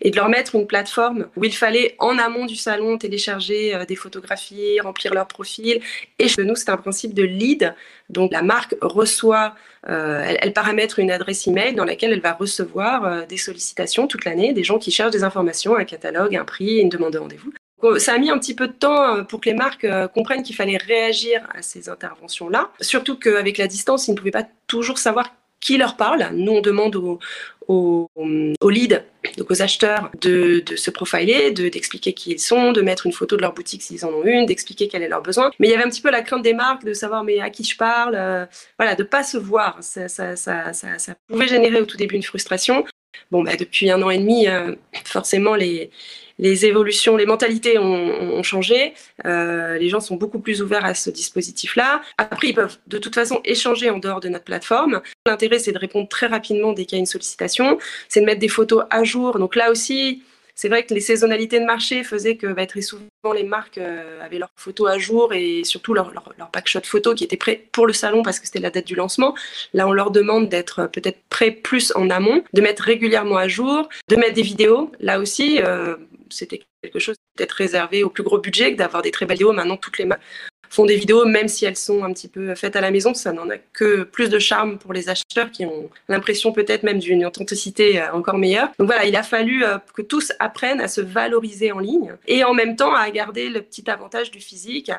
Et 0.00 0.10
de 0.10 0.16
leur 0.16 0.28
mettre 0.28 0.54
une 0.54 0.66
plateforme 0.66 1.28
où 1.36 1.44
il 1.44 1.54
fallait 1.54 1.94
en 1.98 2.18
amont 2.18 2.46
du 2.46 2.56
salon 2.56 2.98
télécharger 2.98 3.74
euh, 3.74 3.84
des 3.84 3.96
photographies, 3.96 4.80
remplir 4.80 5.14
leur 5.14 5.26
profil. 5.26 5.80
Et 6.18 6.28
chez 6.28 6.44
nous, 6.44 6.56
c'est 6.56 6.70
un 6.70 6.76
principe 6.76 7.14
de 7.14 7.22
lead. 7.22 7.74
Donc 8.10 8.32
la 8.32 8.42
marque 8.42 8.74
reçoit, 8.80 9.54
euh, 9.88 10.34
elle, 10.40 10.52
paramètre 10.52 10.98
une 10.98 11.10
adresse 11.10 11.46
email 11.46 11.74
dans 11.74 11.84
laquelle 11.84 12.12
elle 12.12 12.20
va 12.20 12.32
recevoir 12.32 13.04
euh, 13.04 13.26
des 13.26 13.36
sollicitations 13.36 14.06
toute 14.06 14.24
l'année, 14.24 14.52
des 14.52 14.64
gens 14.64 14.78
qui 14.78 14.90
cherchent 14.90 15.12
des 15.12 15.24
informations, 15.24 15.76
un 15.76 15.84
catalogue, 15.84 16.34
un 16.36 16.44
prix, 16.44 16.78
une 16.78 16.88
demande 16.88 17.12
de 17.12 17.18
rendez-vous. 17.18 17.52
Ça 17.98 18.14
a 18.14 18.18
mis 18.18 18.30
un 18.30 18.38
petit 18.38 18.54
peu 18.54 18.66
de 18.66 18.72
temps 18.72 19.16
euh, 19.16 19.22
pour 19.22 19.40
que 19.40 19.48
les 19.48 19.54
marques 19.54 19.84
euh, 19.84 20.08
comprennent 20.08 20.42
qu'il 20.42 20.56
fallait 20.56 20.76
réagir 20.76 21.46
à 21.54 21.62
ces 21.62 21.88
interventions-là. 21.88 22.70
Surtout 22.80 23.18
qu'avec 23.18 23.58
la 23.58 23.66
distance, 23.66 24.08
ils 24.08 24.12
ne 24.12 24.16
pouvaient 24.16 24.30
pas 24.30 24.46
toujours 24.66 24.98
savoir 24.98 25.34
qui 25.60 25.76
leur 25.76 25.96
parle. 25.96 26.28
Nous, 26.34 26.52
on 26.52 26.60
demande 26.60 26.96
aux, 26.96 27.18
aux, 27.66 28.08
aux 28.16 28.70
leads, 28.70 29.02
donc 29.36 29.50
aux 29.50 29.62
acheteurs, 29.62 30.10
de, 30.20 30.62
de 30.64 30.76
se 30.76 30.90
profiler, 30.90 31.50
d'expliquer 31.50 32.12
qui 32.12 32.32
ils 32.32 32.38
sont, 32.38 32.72
de 32.72 32.80
mettre 32.80 33.06
une 33.06 33.12
photo 33.12 33.36
de 33.36 33.42
leur 33.42 33.54
boutique 33.54 33.82
s'ils 33.82 34.04
en 34.04 34.10
ont 34.10 34.24
une, 34.24 34.46
d'expliquer 34.46 34.88
quel 34.88 35.02
est 35.02 35.08
leur 35.08 35.22
besoin. 35.22 35.50
Mais 35.58 35.68
il 35.68 35.70
y 35.70 35.74
avait 35.74 35.84
un 35.84 35.88
petit 35.88 36.00
peu 36.00 36.10
la 36.10 36.22
crainte 36.22 36.42
des 36.42 36.54
marques 36.54 36.84
de 36.84 36.94
savoir 36.94 37.24
mais 37.24 37.40
à 37.40 37.50
qui 37.50 37.64
je 37.64 37.76
parle, 37.76 38.14
euh, 38.14 38.46
voilà, 38.78 38.94
de 38.94 39.02
pas 39.02 39.22
se 39.22 39.36
voir. 39.36 39.76
Ça, 39.80 40.08
ça, 40.08 40.36
ça, 40.36 40.72
ça 40.72 41.14
pouvait 41.28 41.48
générer 41.48 41.80
au 41.80 41.86
tout 41.86 41.96
début 41.96 42.16
une 42.16 42.22
frustration. 42.22 42.84
Bon, 43.30 43.42
bah, 43.42 43.56
depuis 43.56 43.90
un 43.90 44.02
an 44.02 44.10
et 44.10 44.18
demi, 44.18 44.48
euh, 44.48 44.74
forcément, 45.04 45.54
les, 45.54 45.90
les 46.38 46.66
évolutions, 46.66 47.16
les 47.16 47.26
mentalités 47.26 47.78
ont, 47.78 48.42
changé. 48.42 48.94
Euh, 49.26 49.76
les 49.78 49.88
gens 49.88 50.00
sont 50.00 50.16
beaucoup 50.16 50.38
plus 50.38 50.62
ouverts 50.62 50.84
à 50.84 50.94
ce 50.94 51.10
dispositif-là. 51.10 52.00
Après, 52.16 52.48
ils 52.48 52.54
peuvent 52.54 52.78
de 52.86 52.98
toute 52.98 53.14
façon 53.14 53.40
échanger 53.44 53.90
en 53.90 53.98
dehors 53.98 54.20
de 54.20 54.28
notre 54.28 54.44
plateforme. 54.44 55.02
L'intérêt, 55.26 55.58
c'est 55.58 55.72
de 55.72 55.78
répondre 55.78 56.08
très 56.08 56.26
rapidement 56.26 56.72
dès 56.72 56.84
qu'il 56.84 56.96
y 56.96 56.98
a 56.98 57.00
une 57.00 57.06
sollicitation. 57.06 57.78
C'est 58.08 58.20
de 58.20 58.26
mettre 58.26 58.40
des 58.40 58.48
photos 58.48 58.84
à 58.90 59.02
jour. 59.02 59.38
Donc 59.38 59.56
là 59.56 59.70
aussi, 59.70 60.22
c'est 60.58 60.68
vrai 60.68 60.84
que 60.84 60.92
les 60.92 61.00
saisonnalités 61.00 61.60
de 61.60 61.64
marché 61.64 62.02
faisaient 62.02 62.36
que 62.36 62.48
bah, 62.48 62.66
très 62.66 62.80
souvent 62.80 63.04
les 63.32 63.44
marques 63.44 63.78
euh, 63.78 64.20
avaient 64.20 64.40
leurs 64.40 64.50
photos 64.56 64.90
à 64.90 64.98
jour 64.98 65.32
et 65.32 65.62
surtout 65.62 65.94
leur, 65.94 66.10
leur, 66.12 66.32
leur 66.36 66.50
packshot 66.50 66.80
photo 66.82 67.14
qui 67.14 67.22
était 67.22 67.36
prêt 67.36 67.62
pour 67.70 67.86
le 67.86 67.92
salon 67.92 68.24
parce 68.24 68.40
que 68.40 68.46
c'était 68.46 68.58
la 68.58 68.70
date 68.70 68.86
du 68.88 68.96
lancement. 68.96 69.36
Là, 69.72 69.86
on 69.86 69.92
leur 69.92 70.10
demande 70.10 70.48
d'être 70.48 70.88
peut-être 70.92 71.20
prêt 71.30 71.52
plus 71.52 71.92
en 71.94 72.10
amont, 72.10 72.42
de 72.52 72.60
mettre 72.60 72.82
régulièrement 72.82 73.36
à 73.36 73.46
jour, 73.46 73.88
de 74.08 74.16
mettre 74.16 74.34
des 74.34 74.42
vidéos. 74.42 74.90
Là 74.98 75.20
aussi, 75.20 75.62
euh, 75.62 75.94
c'était 76.28 76.62
quelque 76.82 76.98
chose 76.98 77.14
peut-être 77.36 77.52
réservé 77.52 78.02
au 78.02 78.10
plus 78.10 78.24
gros 78.24 78.38
budget 78.38 78.72
que 78.72 78.78
d'avoir 78.78 79.02
des 79.02 79.12
très 79.12 79.26
belles 79.26 79.36
vidéos. 79.36 79.52
Maintenant, 79.52 79.76
toutes 79.76 79.98
les 79.98 80.06
marques 80.06 80.22
font 80.70 80.86
des 80.86 80.96
vidéos, 80.96 81.24
même 81.24 81.48
si 81.48 81.64
elles 81.64 81.76
sont 81.76 82.04
un 82.04 82.12
petit 82.12 82.28
peu 82.28 82.54
faites 82.54 82.76
à 82.76 82.80
la 82.80 82.90
maison, 82.90 83.14
ça 83.14 83.32
n'en 83.32 83.48
a 83.50 83.56
que 83.72 84.02
plus 84.02 84.28
de 84.28 84.38
charme 84.38 84.78
pour 84.78 84.92
les 84.92 85.08
acheteurs 85.08 85.50
qui 85.50 85.66
ont 85.66 85.90
l'impression 86.08 86.52
peut-être 86.52 86.82
même 86.82 86.98
d'une 86.98 87.24
authenticité 87.24 88.00
euh, 88.00 88.12
encore 88.12 88.38
meilleure. 88.38 88.68
Donc 88.78 88.86
voilà, 88.88 89.06
il 89.06 89.16
a 89.16 89.22
fallu 89.22 89.64
euh, 89.64 89.78
que 89.94 90.02
tous 90.02 90.32
apprennent 90.38 90.80
à 90.80 90.88
se 90.88 91.00
valoriser 91.00 91.72
en 91.72 91.78
ligne 91.78 92.14
et 92.26 92.44
en 92.44 92.54
même 92.54 92.76
temps 92.76 92.94
à 92.94 93.10
garder 93.10 93.48
le 93.48 93.62
petit 93.62 93.88
avantage 93.90 94.30
du 94.30 94.40
physique, 94.40 94.90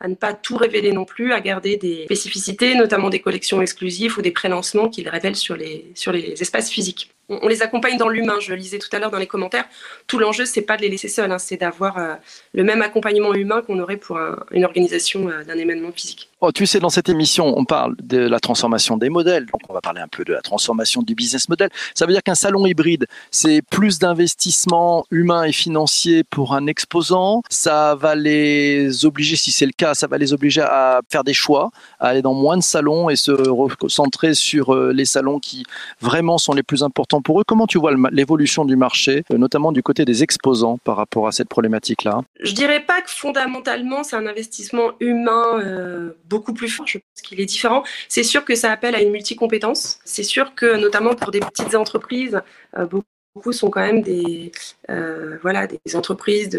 à 0.00 0.08
ne 0.08 0.14
pas 0.14 0.34
tout 0.34 0.56
révéler 0.56 0.92
non 0.92 1.04
plus, 1.04 1.32
à 1.32 1.40
garder 1.40 1.76
des 1.76 2.04
spécificités, 2.04 2.74
notamment 2.74 3.08
des 3.08 3.20
collections 3.20 3.62
exclusives 3.62 4.18
ou 4.18 4.22
des 4.22 4.30
pré-lancements 4.30 4.88
qu'ils 4.88 5.08
révèlent 5.08 5.36
sur 5.36 5.56
les, 5.56 5.92
espaces 6.40 6.70
physiques. 6.70 7.10
On, 7.28 7.48
les 7.48 7.62
accompagne 7.62 7.96
dans 7.96 8.08
l'humain, 8.08 8.38
je 8.40 8.50
le 8.50 8.56
lisais 8.56 8.78
tout 8.78 8.88
à 8.92 8.98
l'heure 8.98 9.10
dans 9.10 9.18
les 9.18 9.26
commentaires. 9.26 9.64
Tout 10.06 10.18
l'enjeu, 10.18 10.44
c'est 10.44 10.62
pas 10.62 10.76
de 10.76 10.82
les 10.82 10.88
laisser 10.88 11.08
seuls, 11.08 11.32
hein, 11.32 11.38
c'est 11.38 11.56
d'avoir 11.56 11.98
euh, 11.98 12.14
le 12.52 12.62
même 12.62 12.82
accompagnement 12.82 13.34
humain 13.34 13.62
qu'on 13.62 13.80
aurait 13.80 13.96
pour 13.96 14.18
un, 14.18 14.44
une 14.52 14.64
organisation 14.64 15.28
euh, 15.28 15.42
d'un 15.42 15.56
événement 15.56 15.90
physique. 15.90 16.30
Oh, 16.48 16.52
tu 16.52 16.64
sais, 16.64 16.78
dans 16.78 16.90
cette 16.90 17.08
émission, 17.08 17.58
on 17.58 17.64
parle 17.64 17.96
de 18.00 18.18
la 18.18 18.38
transformation 18.38 18.96
des 18.96 19.08
modèles, 19.08 19.46
donc 19.46 19.62
on 19.68 19.72
va 19.72 19.80
parler 19.80 20.00
un 20.00 20.06
peu 20.06 20.22
de 20.22 20.32
la 20.32 20.42
transformation 20.42 21.02
du 21.02 21.16
business 21.16 21.48
model. 21.48 21.70
Ça 21.92 22.06
veut 22.06 22.12
dire 22.12 22.22
qu'un 22.22 22.36
salon 22.36 22.64
hybride, 22.66 23.06
c'est 23.32 23.62
plus 23.62 23.98
d'investissement 23.98 25.04
humain 25.10 25.42
et 25.42 25.50
financier 25.50 26.22
pour 26.22 26.54
un 26.54 26.68
exposant. 26.68 27.42
Ça 27.50 27.96
va 27.96 28.14
les 28.14 29.04
obliger, 29.04 29.34
si 29.34 29.50
c'est 29.50 29.66
le 29.66 29.72
cas, 29.72 29.94
ça 29.94 30.06
va 30.06 30.18
les 30.18 30.32
obliger 30.32 30.60
à 30.60 31.00
faire 31.10 31.24
des 31.24 31.34
choix, 31.34 31.72
à 31.98 32.10
aller 32.10 32.22
dans 32.22 32.34
moins 32.34 32.56
de 32.56 32.62
salons 32.62 33.10
et 33.10 33.16
se 33.16 33.32
recentrer 33.32 34.34
sur 34.34 34.72
euh, 34.72 34.92
les 34.92 35.04
salons 35.04 35.40
qui 35.40 35.64
vraiment 36.00 36.38
sont 36.38 36.52
les 36.52 36.62
plus 36.62 36.84
importants 36.84 37.22
pour 37.22 37.40
eux. 37.40 37.44
Comment 37.44 37.66
tu 37.66 37.78
vois 37.78 37.90
l'évolution 38.12 38.64
du 38.64 38.76
marché, 38.76 39.24
euh, 39.32 39.36
notamment 39.36 39.72
du 39.72 39.82
côté 39.82 40.04
des 40.04 40.22
exposants 40.22 40.78
par 40.84 40.96
rapport 40.96 41.26
à 41.26 41.32
cette 41.32 41.48
problématique-là? 41.48 42.20
Je 42.38 42.52
dirais 42.52 42.84
pas 42.86 43.00
que 43.00 43.10
fondamentalement 43.10 44.04
c'est 44.04 44.14
un 44.14 44.28
investissement 44.28 44.92
humain 45.00 45.58
euh, 45.58 46.10
plus 46.40 46.68
fort. 46.68 46.86
Je 46.86 46.98
pense 46.98 47.22
qu'il 47.22 47.40
est 47.40 47.46
différent. 47.46 47.84
C'est 48.08 48.22
sûr 48.22 48.44
que 48.44 48.54
ça 48.54 48.70
appelle 48.72 48.94
à 48.94 49.00
une 49.00 49.10
multicompétence. 49.10 49.98
C'est 50.04 50.22
sûr 50.22 50.54
que 50.54 50.76
notamment 50.76 51.14
pour 51.14 51.30
des 51.30 51.40
petites 51.40 51.74
entreprises, 51.74 52.40
euh, 52.76 52.86
beaucoup 52.86 53.06
beaucoup 53.34 53.52
sont 53.52 53.68
quand 53.68 53.82
même 53.82 54.00
des 54.00 54.50
euh, 54.88 55.36
voilà 55.42 55.66
des 55.66 55.94
entreprises 55.94 56.58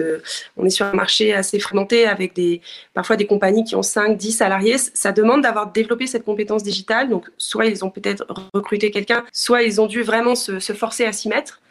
on 0.57 0.65
est 0.65 0.69
sur 0.69 0.85
un 0.85 0.93
marché 0.93 1.33
assez 1.33 1.57
fragmenté 1.57 2.05
avec 2.05 2.35
des 2.35 2.61
parfois 2.93 3.15
des 3.15 3.25
compagnies 3.25 3.63
qui 3.63 3.75
ont 3.75 3.81
5 3.81 4.15
10 4.15 4.31
salariés 4.31 4.77
ça 4.77 5.11
demande 5.11 5.41
d'avoir 5.41 5.71
développé 5.71 6.05
cette 6.05 6.23
compétence 6.23 6.61
digitale 6.61 7.09
donc 7.09 7.25
soit 7.37 7.65
ils 7.65 7.83
ont 7.83 7.89
peut-être 7.89 8.27
recruté 8.53 8.91
quelqu'un 8.91 9.25
soit 9.33 9.63
ils 9.63 9.81
ont 9.81 9.87
dû 9.87 10.03
vraiment 10.03 10.35
se 10.35 10.59
forcer 10.59 11.05
à 11.05 11.13
s'y 11.13 11.29
mettre 11.29 11.61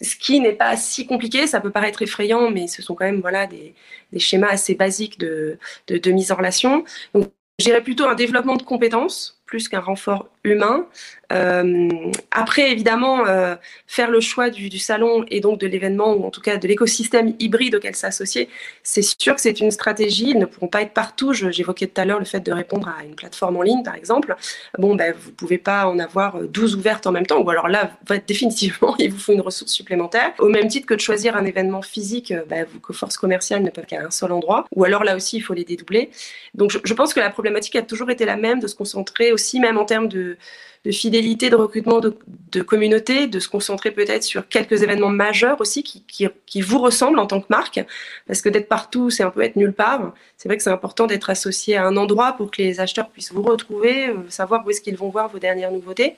ce 0.00 0.16
qui 0.16 0.40
n'est 0.40 0.52
pas 0.52 0.76
si 0.76 1.06
compliqué, 1.06 1.46
ça 1.46 1.60
peut 1.60 1.70
paraître 1.70 2.02
effrayant, 2.02 2.50
mais 2.50 2.66
ce 2.68 2.82
sont 2.82 2.94
quand 2.94 3.04
même 3.04 3.20
voilà 3.20 3.46
des, 3.46 3.74
des 4.12 4.18
schémas 4.18 4.48
assez 4.48 4.74
basiques 4.74 5.18
de, 5.18 5.58
de, 5.88 5.98
de 5.98 6.10
mise 6.10 6.32
en 6.32 6.36
relation. 6.36 6.84
Donc, 7.14 7.32
je 7.58 7.64
dirais 7.64 7.82
plutôt 7.82 8.06
un 8.06 8.14
développement 8.14 8.56
de 8.56 8.62
compétences 8.62 9.37
plus 9.48 9.68
qu'un 9.68 9.80
renfort 9.80 10.28
humain. 10.44 10.86
Euh, 11.32 11.88
après, 12.30 12.70
évidemment, 12.70 13.26
euh, 13.26 13.56
faire 13.86 14.10
le 14.10 14.20
choix 14.20 14.50
du, 14.50 14.78
salon 14.78 15.24
et 15.28 15.40
donc 15.40 15.58
de 15.58 15.66
l'événement, 15.66 16.14
ou 16.14 16.24
en 16.24 16.30
tout 16.30 16.40
cas 16.40 16.56
de 16.56 16.68
l'écosystème 16.68 17.34
hybride 17.38 17.74
auquel 17.74 17.96
s'associer, 17.96 18.48
c'est 18.82 19.02
sûr 19.02 19.34
que 19.34 19.40
c'est 19.40 19.60
une 19.60 19.70
stratégie. 19.70 20.30
Ils 20.30 20.38
ne 20.38 20.46
pourront 20.46 20.68
pas 20.68 20.82
être 20.82 20.92
partout. 20.92 21.32
J'évoquais 21.32 21.86
tout 21.86 22.00
à 22.00 22.04
l'heure 22.04 22.18
le 22.18 22.24
fait 22.24 22.40
de 22.40 22.52
répondre 22.52 22.88
à 22.88 23.04
une 23.04 23.14
plateforme 23.14 23.56
en 23.56 23.62
ligne, 23.62 23.82
par 23.82 23.94
exemple. 23.94 24.36
Bon, 24.78 24.94
ben, 24.94 25.14
vous 25.18 25.30
ne 25.30 25.34
pouvez 25.34 25.58
pas 25.58 25.86
en 25.86 25.98
avoir 25.98 26.40
12 26.42 26.76
ouvertes 26.76 27.06
en 27.06 27.12
même 27.12 27.26
temps, 27.26 27.40
ou 27.40 27.50
alors 27.50 27.68
là, 27.68 27.90
définitivement, 28.26 28.94
il 28.98 29.10
vous 29.10 29.18
faut 29.18 29.32
une 29.32 29.40
ressource 29.40 29.72
supplémentaire. 29.72 30.32
Au 30.38 30.48
même 30.48 30.68
titre 30.68 30.86
que 30.86 30.94
de 30.94 31.00
choisir 31.00 31.36
un 31.36 31.44
événement 31.44 31.82
physique, 31.82 32.32
ben, 32.48 32.66
vos 32.86 32.92
forces 32.92 33.16
commerciales 33.16 33.62
ne 33.62 33.70
peuvent 33.70 33.86
qu'à 33.86 34.02
un 34.02 34.10
seul 34.10 34.32
endroit, 34.32 34.66
ou 34.74 34.84
alors 34.84 35.04
là 35.04 35.16
aussi, 35.16 35.38
il 35.38 35.40
faut 35.40 35.54
les 35.54 35.64
dédoubler. 35.64 36.10
Donc, 36.54 36.78
je 36.82 36.94
pense 36.94 37.14
que 37.14 37.20
la 37.20 37.30
problématique 37.30 37.76
a 37.76 37.82
toujours 37.82 38.10
été 38.10 38.24
la 38.24 38.36
même 38.36 38.60
de 38.60 38.66
se 38.66 38.74
concentrer 38.74 39.32
aussi 39.38 39.60
même 39.60 39.78
en 39.78 39.84
termes 39.84 40.08
de, 40.08 40.36
fidélité, 40.90 41.50
de 41.50 41.54
recrutement 41.54 42.00
de, 42.00 42.16
de, 42.50 42.62
communauté, 42.62 43.26
de 43.26 43.38
se 43.40 43.48
concentrer 43.48 43.90
peut-être 43.90 44.22
sur 44.22 44.48
quelques 44.48 44.82
événements 44.82 45.10
majeurs 45.10 45.60
aussi 45.60 45.82
qui, 45.82 46.02
qui, 46.04 46.26
qui, 46.46 46.60
vous 46.62 46.78
ressemblent 46.78 47.18
en 47.18 47.26
tant 47.26 47.40
que 47.40 47.46
marque, 47.50 47.80
parce 48.26 48.40
que 48.40 48.48
d'être 48.48 48.68
partout, 48.68 49.10
c'est 49.10 49.22
un 49.22 49.30
peu 49.30 49.42
être 49.42 49.56
nulle 49.56 49.74
part. 49.74 50.14
C'est 50.38 50.48
vrai 50.48 50.56
que 50.56 50.62
c'est 50.62 50.70
important 50.70 51.06
d'être 51.06 51.28
associé 51.28 51.76
à 51.76 51.84
un 51.84 51.96
endroit 51.98 52.32
pour 52.32 52.50
que 52.50 52.62
les 52.62 52.80
acheteurs 52.80 53.10
puissent 53.10 53.32
vous 53.32 53.42
retrouver, 53.42 54.08
euh, 54.08 54.14
savoir 54.30 54.66
où 54.66 54.70
est-ce 54.70 54.80
qu'ils 54.80 54.96
vont 54.96 55.10
voir 55.10 55.28
vos 55.28 55.38
dernières 55.38 55.72
nouveautés. 55.72 56.16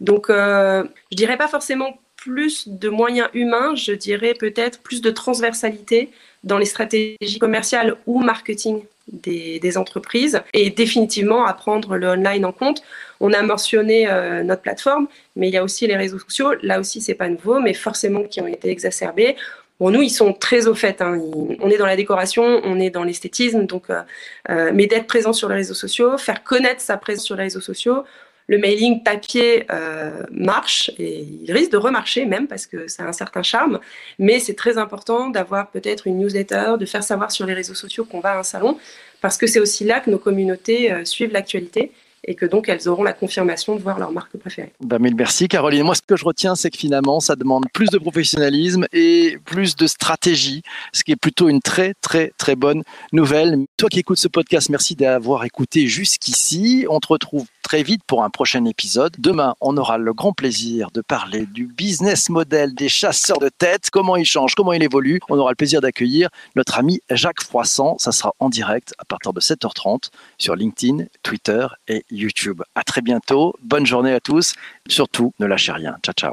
Donc, 0.00 0.28
euh, 0.28 0.84
je 1.10 1.16
dirais 1.16 1.38
pas 1.38 1.48
forcément 1.48 1.98
plus 2.16 2.68
de 2.68 2.88
moyens 2.88 3.28
humains, 3.34 3.74
je 3.74 3.92
dirais 3.92 4.34
peut-être 4.34 4.80
plus 4.80 5.00
de 5.00 5.10
transversalité 5.10 6.10
dans 6.44 6.58
les 6.58 6.66
stratégies 6.66 7.38
commerciales 7.38 7.96
ou 8.06 8.20
marketing 8.20 8.82
des, 9.08 9.76
entreprises 9.76 10.42
et 10.52 10.70
définitivement 10.70 11.44
à 11.44 11.54
prendre 11.54 11.96
le 11.96 12.08
online 12.08 12.44
en 12.44 12.52
compte. 12.52 12.82
On 13.20 13.32
a 13.32 13.42
mentionné 13.42 14.08
euh, 14.08 14.42
notre 14.42 14.62
plateforme, 14.62 15.06
mais 15.36 15.48
il 15.48 15.54
y 15.54 15.56
a 15.56 15.64
aussi 15.64 15.86
les 15.86 15.96
réseaux 15.96 16.18
sociaux. 16.18 16.52
Là 16.62 16.80
aussi, 16.80 17.00
c'est 17.00 17.14
pas 17.14 17.28
nouveau, 17.28 17.60
mais 17.60 17.74
forcément 17.74 18.22
qui 18.24 18.40
ont 18.40 18.46
été 18.46 18.70
exacerbés. 18.70 19.36
Bon, 19.80 19.90
nous, 19.90 20.02
ils 20.02 20.10
sont 20.10 20.32
très 20.32 20.68
au 20.68 20.74
fait. 20.74 21.02
Hein. 21.02 21.20
on 21.60 21.68
est 21.70 21.78
dans 21.78 21.86
la 21.86 21.96
décoration, 21.96 22.60
on 22.62 22.78
est 22.78 22.90
dans 22.90 23.02
l'esthétisme, 23.02 23.66
donc, 23.66 23.90
euh, 23.90 24.02
euh, 24.50 24.70
mais 24.72 24.86
d'être 24.86 25.06
présent 25.06 25.32
sur 25.32 25.48
les 25.48 25.56
réseaux 25.56 25.74
sociaux, 25.74 26.18
faire 26.18 26.44
connaître 26.44 26.80
sa 26.80 26.96
présence 26.96 27.24
sur 27.24 27.36
les 27.36 27.44
réseaux 27.44 27.60
sociaux, 27.60 28.04
le 28.46 28.58
mailing 28.58 29.02
papier 29.02 29.66
euh, 29.70 30.24
marche 30.30 30.90
et 30.98 31.26
il 31.42 31.52
risque 31.52 31.72
de 31.72 31.76
remarcher 31.76 32.24
même 32.26 32.46
parce 32.46 32.66
que 32.66 32.88
ça 32.88 33.04
a 33.04 33.06
un 33.06 33.12
certain 33.12 33.42
charme, 33.42 33.80
mais 34.18 34.40
c'est 34.40 34.54
très 34.54 34.78
important 34.78 35.30
d'avoir 35.30 35.70
peut-être 35.70 36.06
une 36.06 36.18
newsletter, 36.18 36.74
de 36.78 36.86
faire 36.86 37.04
savoir 37.04 37.30
sur 37.30 37.46
les 37.46 37.54
réseaux 37.54 37.74
sociaux 37.74 38.04
qu'on 38.04 38.20
va 38.20 38.32
à 38.32 38.38
un 38.38 38.42
salon 38.42 38.78
parce 39.20 39.38
que 39.38 39.46
c'est 39.46 39.60
aussi 39.60 39.84
là 39.84 40.00
que 40.00 40.10
nos 40.10 40.18
communautés 40.18 40.92
euh, 40.92 41.04
suivent 41.04 41.32
l'actualité 41.32 41.92
et 42.24 42.34
que 42.34 42.46
donc 42.46 42.68
elles 42.68 42.88
auront 42.88 43.02
la 43.02 43.12
confirmation 43.12 43.76
de 43.76 43.80
voir 43.80 43.98
leur 43.98 44.12
marque 44.12 44.36
préférée. 44.36 44.72
Ben, 44.80 44.98
mille 44.98 45.16
merci 45.16 45.48
Caroline. 45.48 45.84
Moi 45.84 45.94
ce 45.94 46.02
que 46.02 46.16
je 46.16 46.24
retiens 46.24 46.54
c'est 46.54 46.70
que 46.70 46.78
finalement 46.78 47.20
ça 47.20 47.36
demande 47.36 47.64
plus 47.72 47.88
de 47.90 47.98
professionnalisme 47.98 48.86
et 48.92 49.38
plus 49.44 49.76
de 49.76 49.86
stratégie, 49.86 50.62
ce 50.92 51.04
qui 51.04 51.12
est 51.12 51.16
plutôt 51.16 51.48
une 51.48 51.60
très 51.60 51.94
très 52.00 52.32
très 52.38 52.56
bonne 52.56 52.82
nouvelle. 53.12 53.58
Toi 53.76 53.88
qui 53.88 54.00
écoutes 54.00 54.18
ce 54.18 54.28
podcast, 54.28 54.68
merci 54.68 54.94
d'avoir 54.94 55.44
écouté 55.44 55.86
jusqu'ici. 55.86 56.86
On 56.88 57.00
te 57.00 57.08
retrouve 57.08 57.46
très 57.62 57.82
vite 57.82 58.02
pour 58.06 58.22
un 58.22 58.30
prochain 58.30 58.64
épisode. 58.64 59.14
Demain, 59.18 59.54
on 59.60 59.76
aura 59.76 59.98
le 59.98 60.12
grand 60.12 60.32
plaisir 60.32 60.90
de 60.92 61.00
parler 61.00 61.46
du 61.46 61.66
business 61.66 62.28
model 62.28 62.74
des 62.74 62.88
chasseurs 62.88 63.38
de 63.38 63.48
tête, 63.48 63.90
comment 63.90 64.16
il 64.16 64.24
change, 64.24 64.54
comment 64.54 64.72
il 64.72 64.82
évolue. 64.82 65.20
On 65.30 65.38
aura 65.38 65.50
le 65.50 65.56
plaisir 65.56 65.80
d'accueillir 65.80 66.28
notre 66.56 66.78
ami 66.78 67.00
Jacques 67.10 67.42
Froissant. 67.42 67.96
Ça 67.98 68.12
sera 68.12 68.34
en 68.38 68.48
direct 68.48 68.94
à 68.98 69.04
partir 69.04 69.32
de 69.32 69.40
7h30 69.40 70.10
sur 70.38 70.56
LinkedIn, 70.56 71.04
Twitter 71.22 71.66
et 71.88 72.04
YouTube. 72.12 72.62
À 72.74 72.84
très 72.84 73.00
bientôt. 73.00 73.54
Bonne 73.62 73.86
journée 73.86 74.12
à 74.12 74.20
tous. 74.20 74.54
Surtout, 74.88 75.32
ne 75.40 75.46
lâchez 75.46 75.72
rien. 75.72 75.96
Ciao, 76.04 76.14
ciao. 76.14 76.30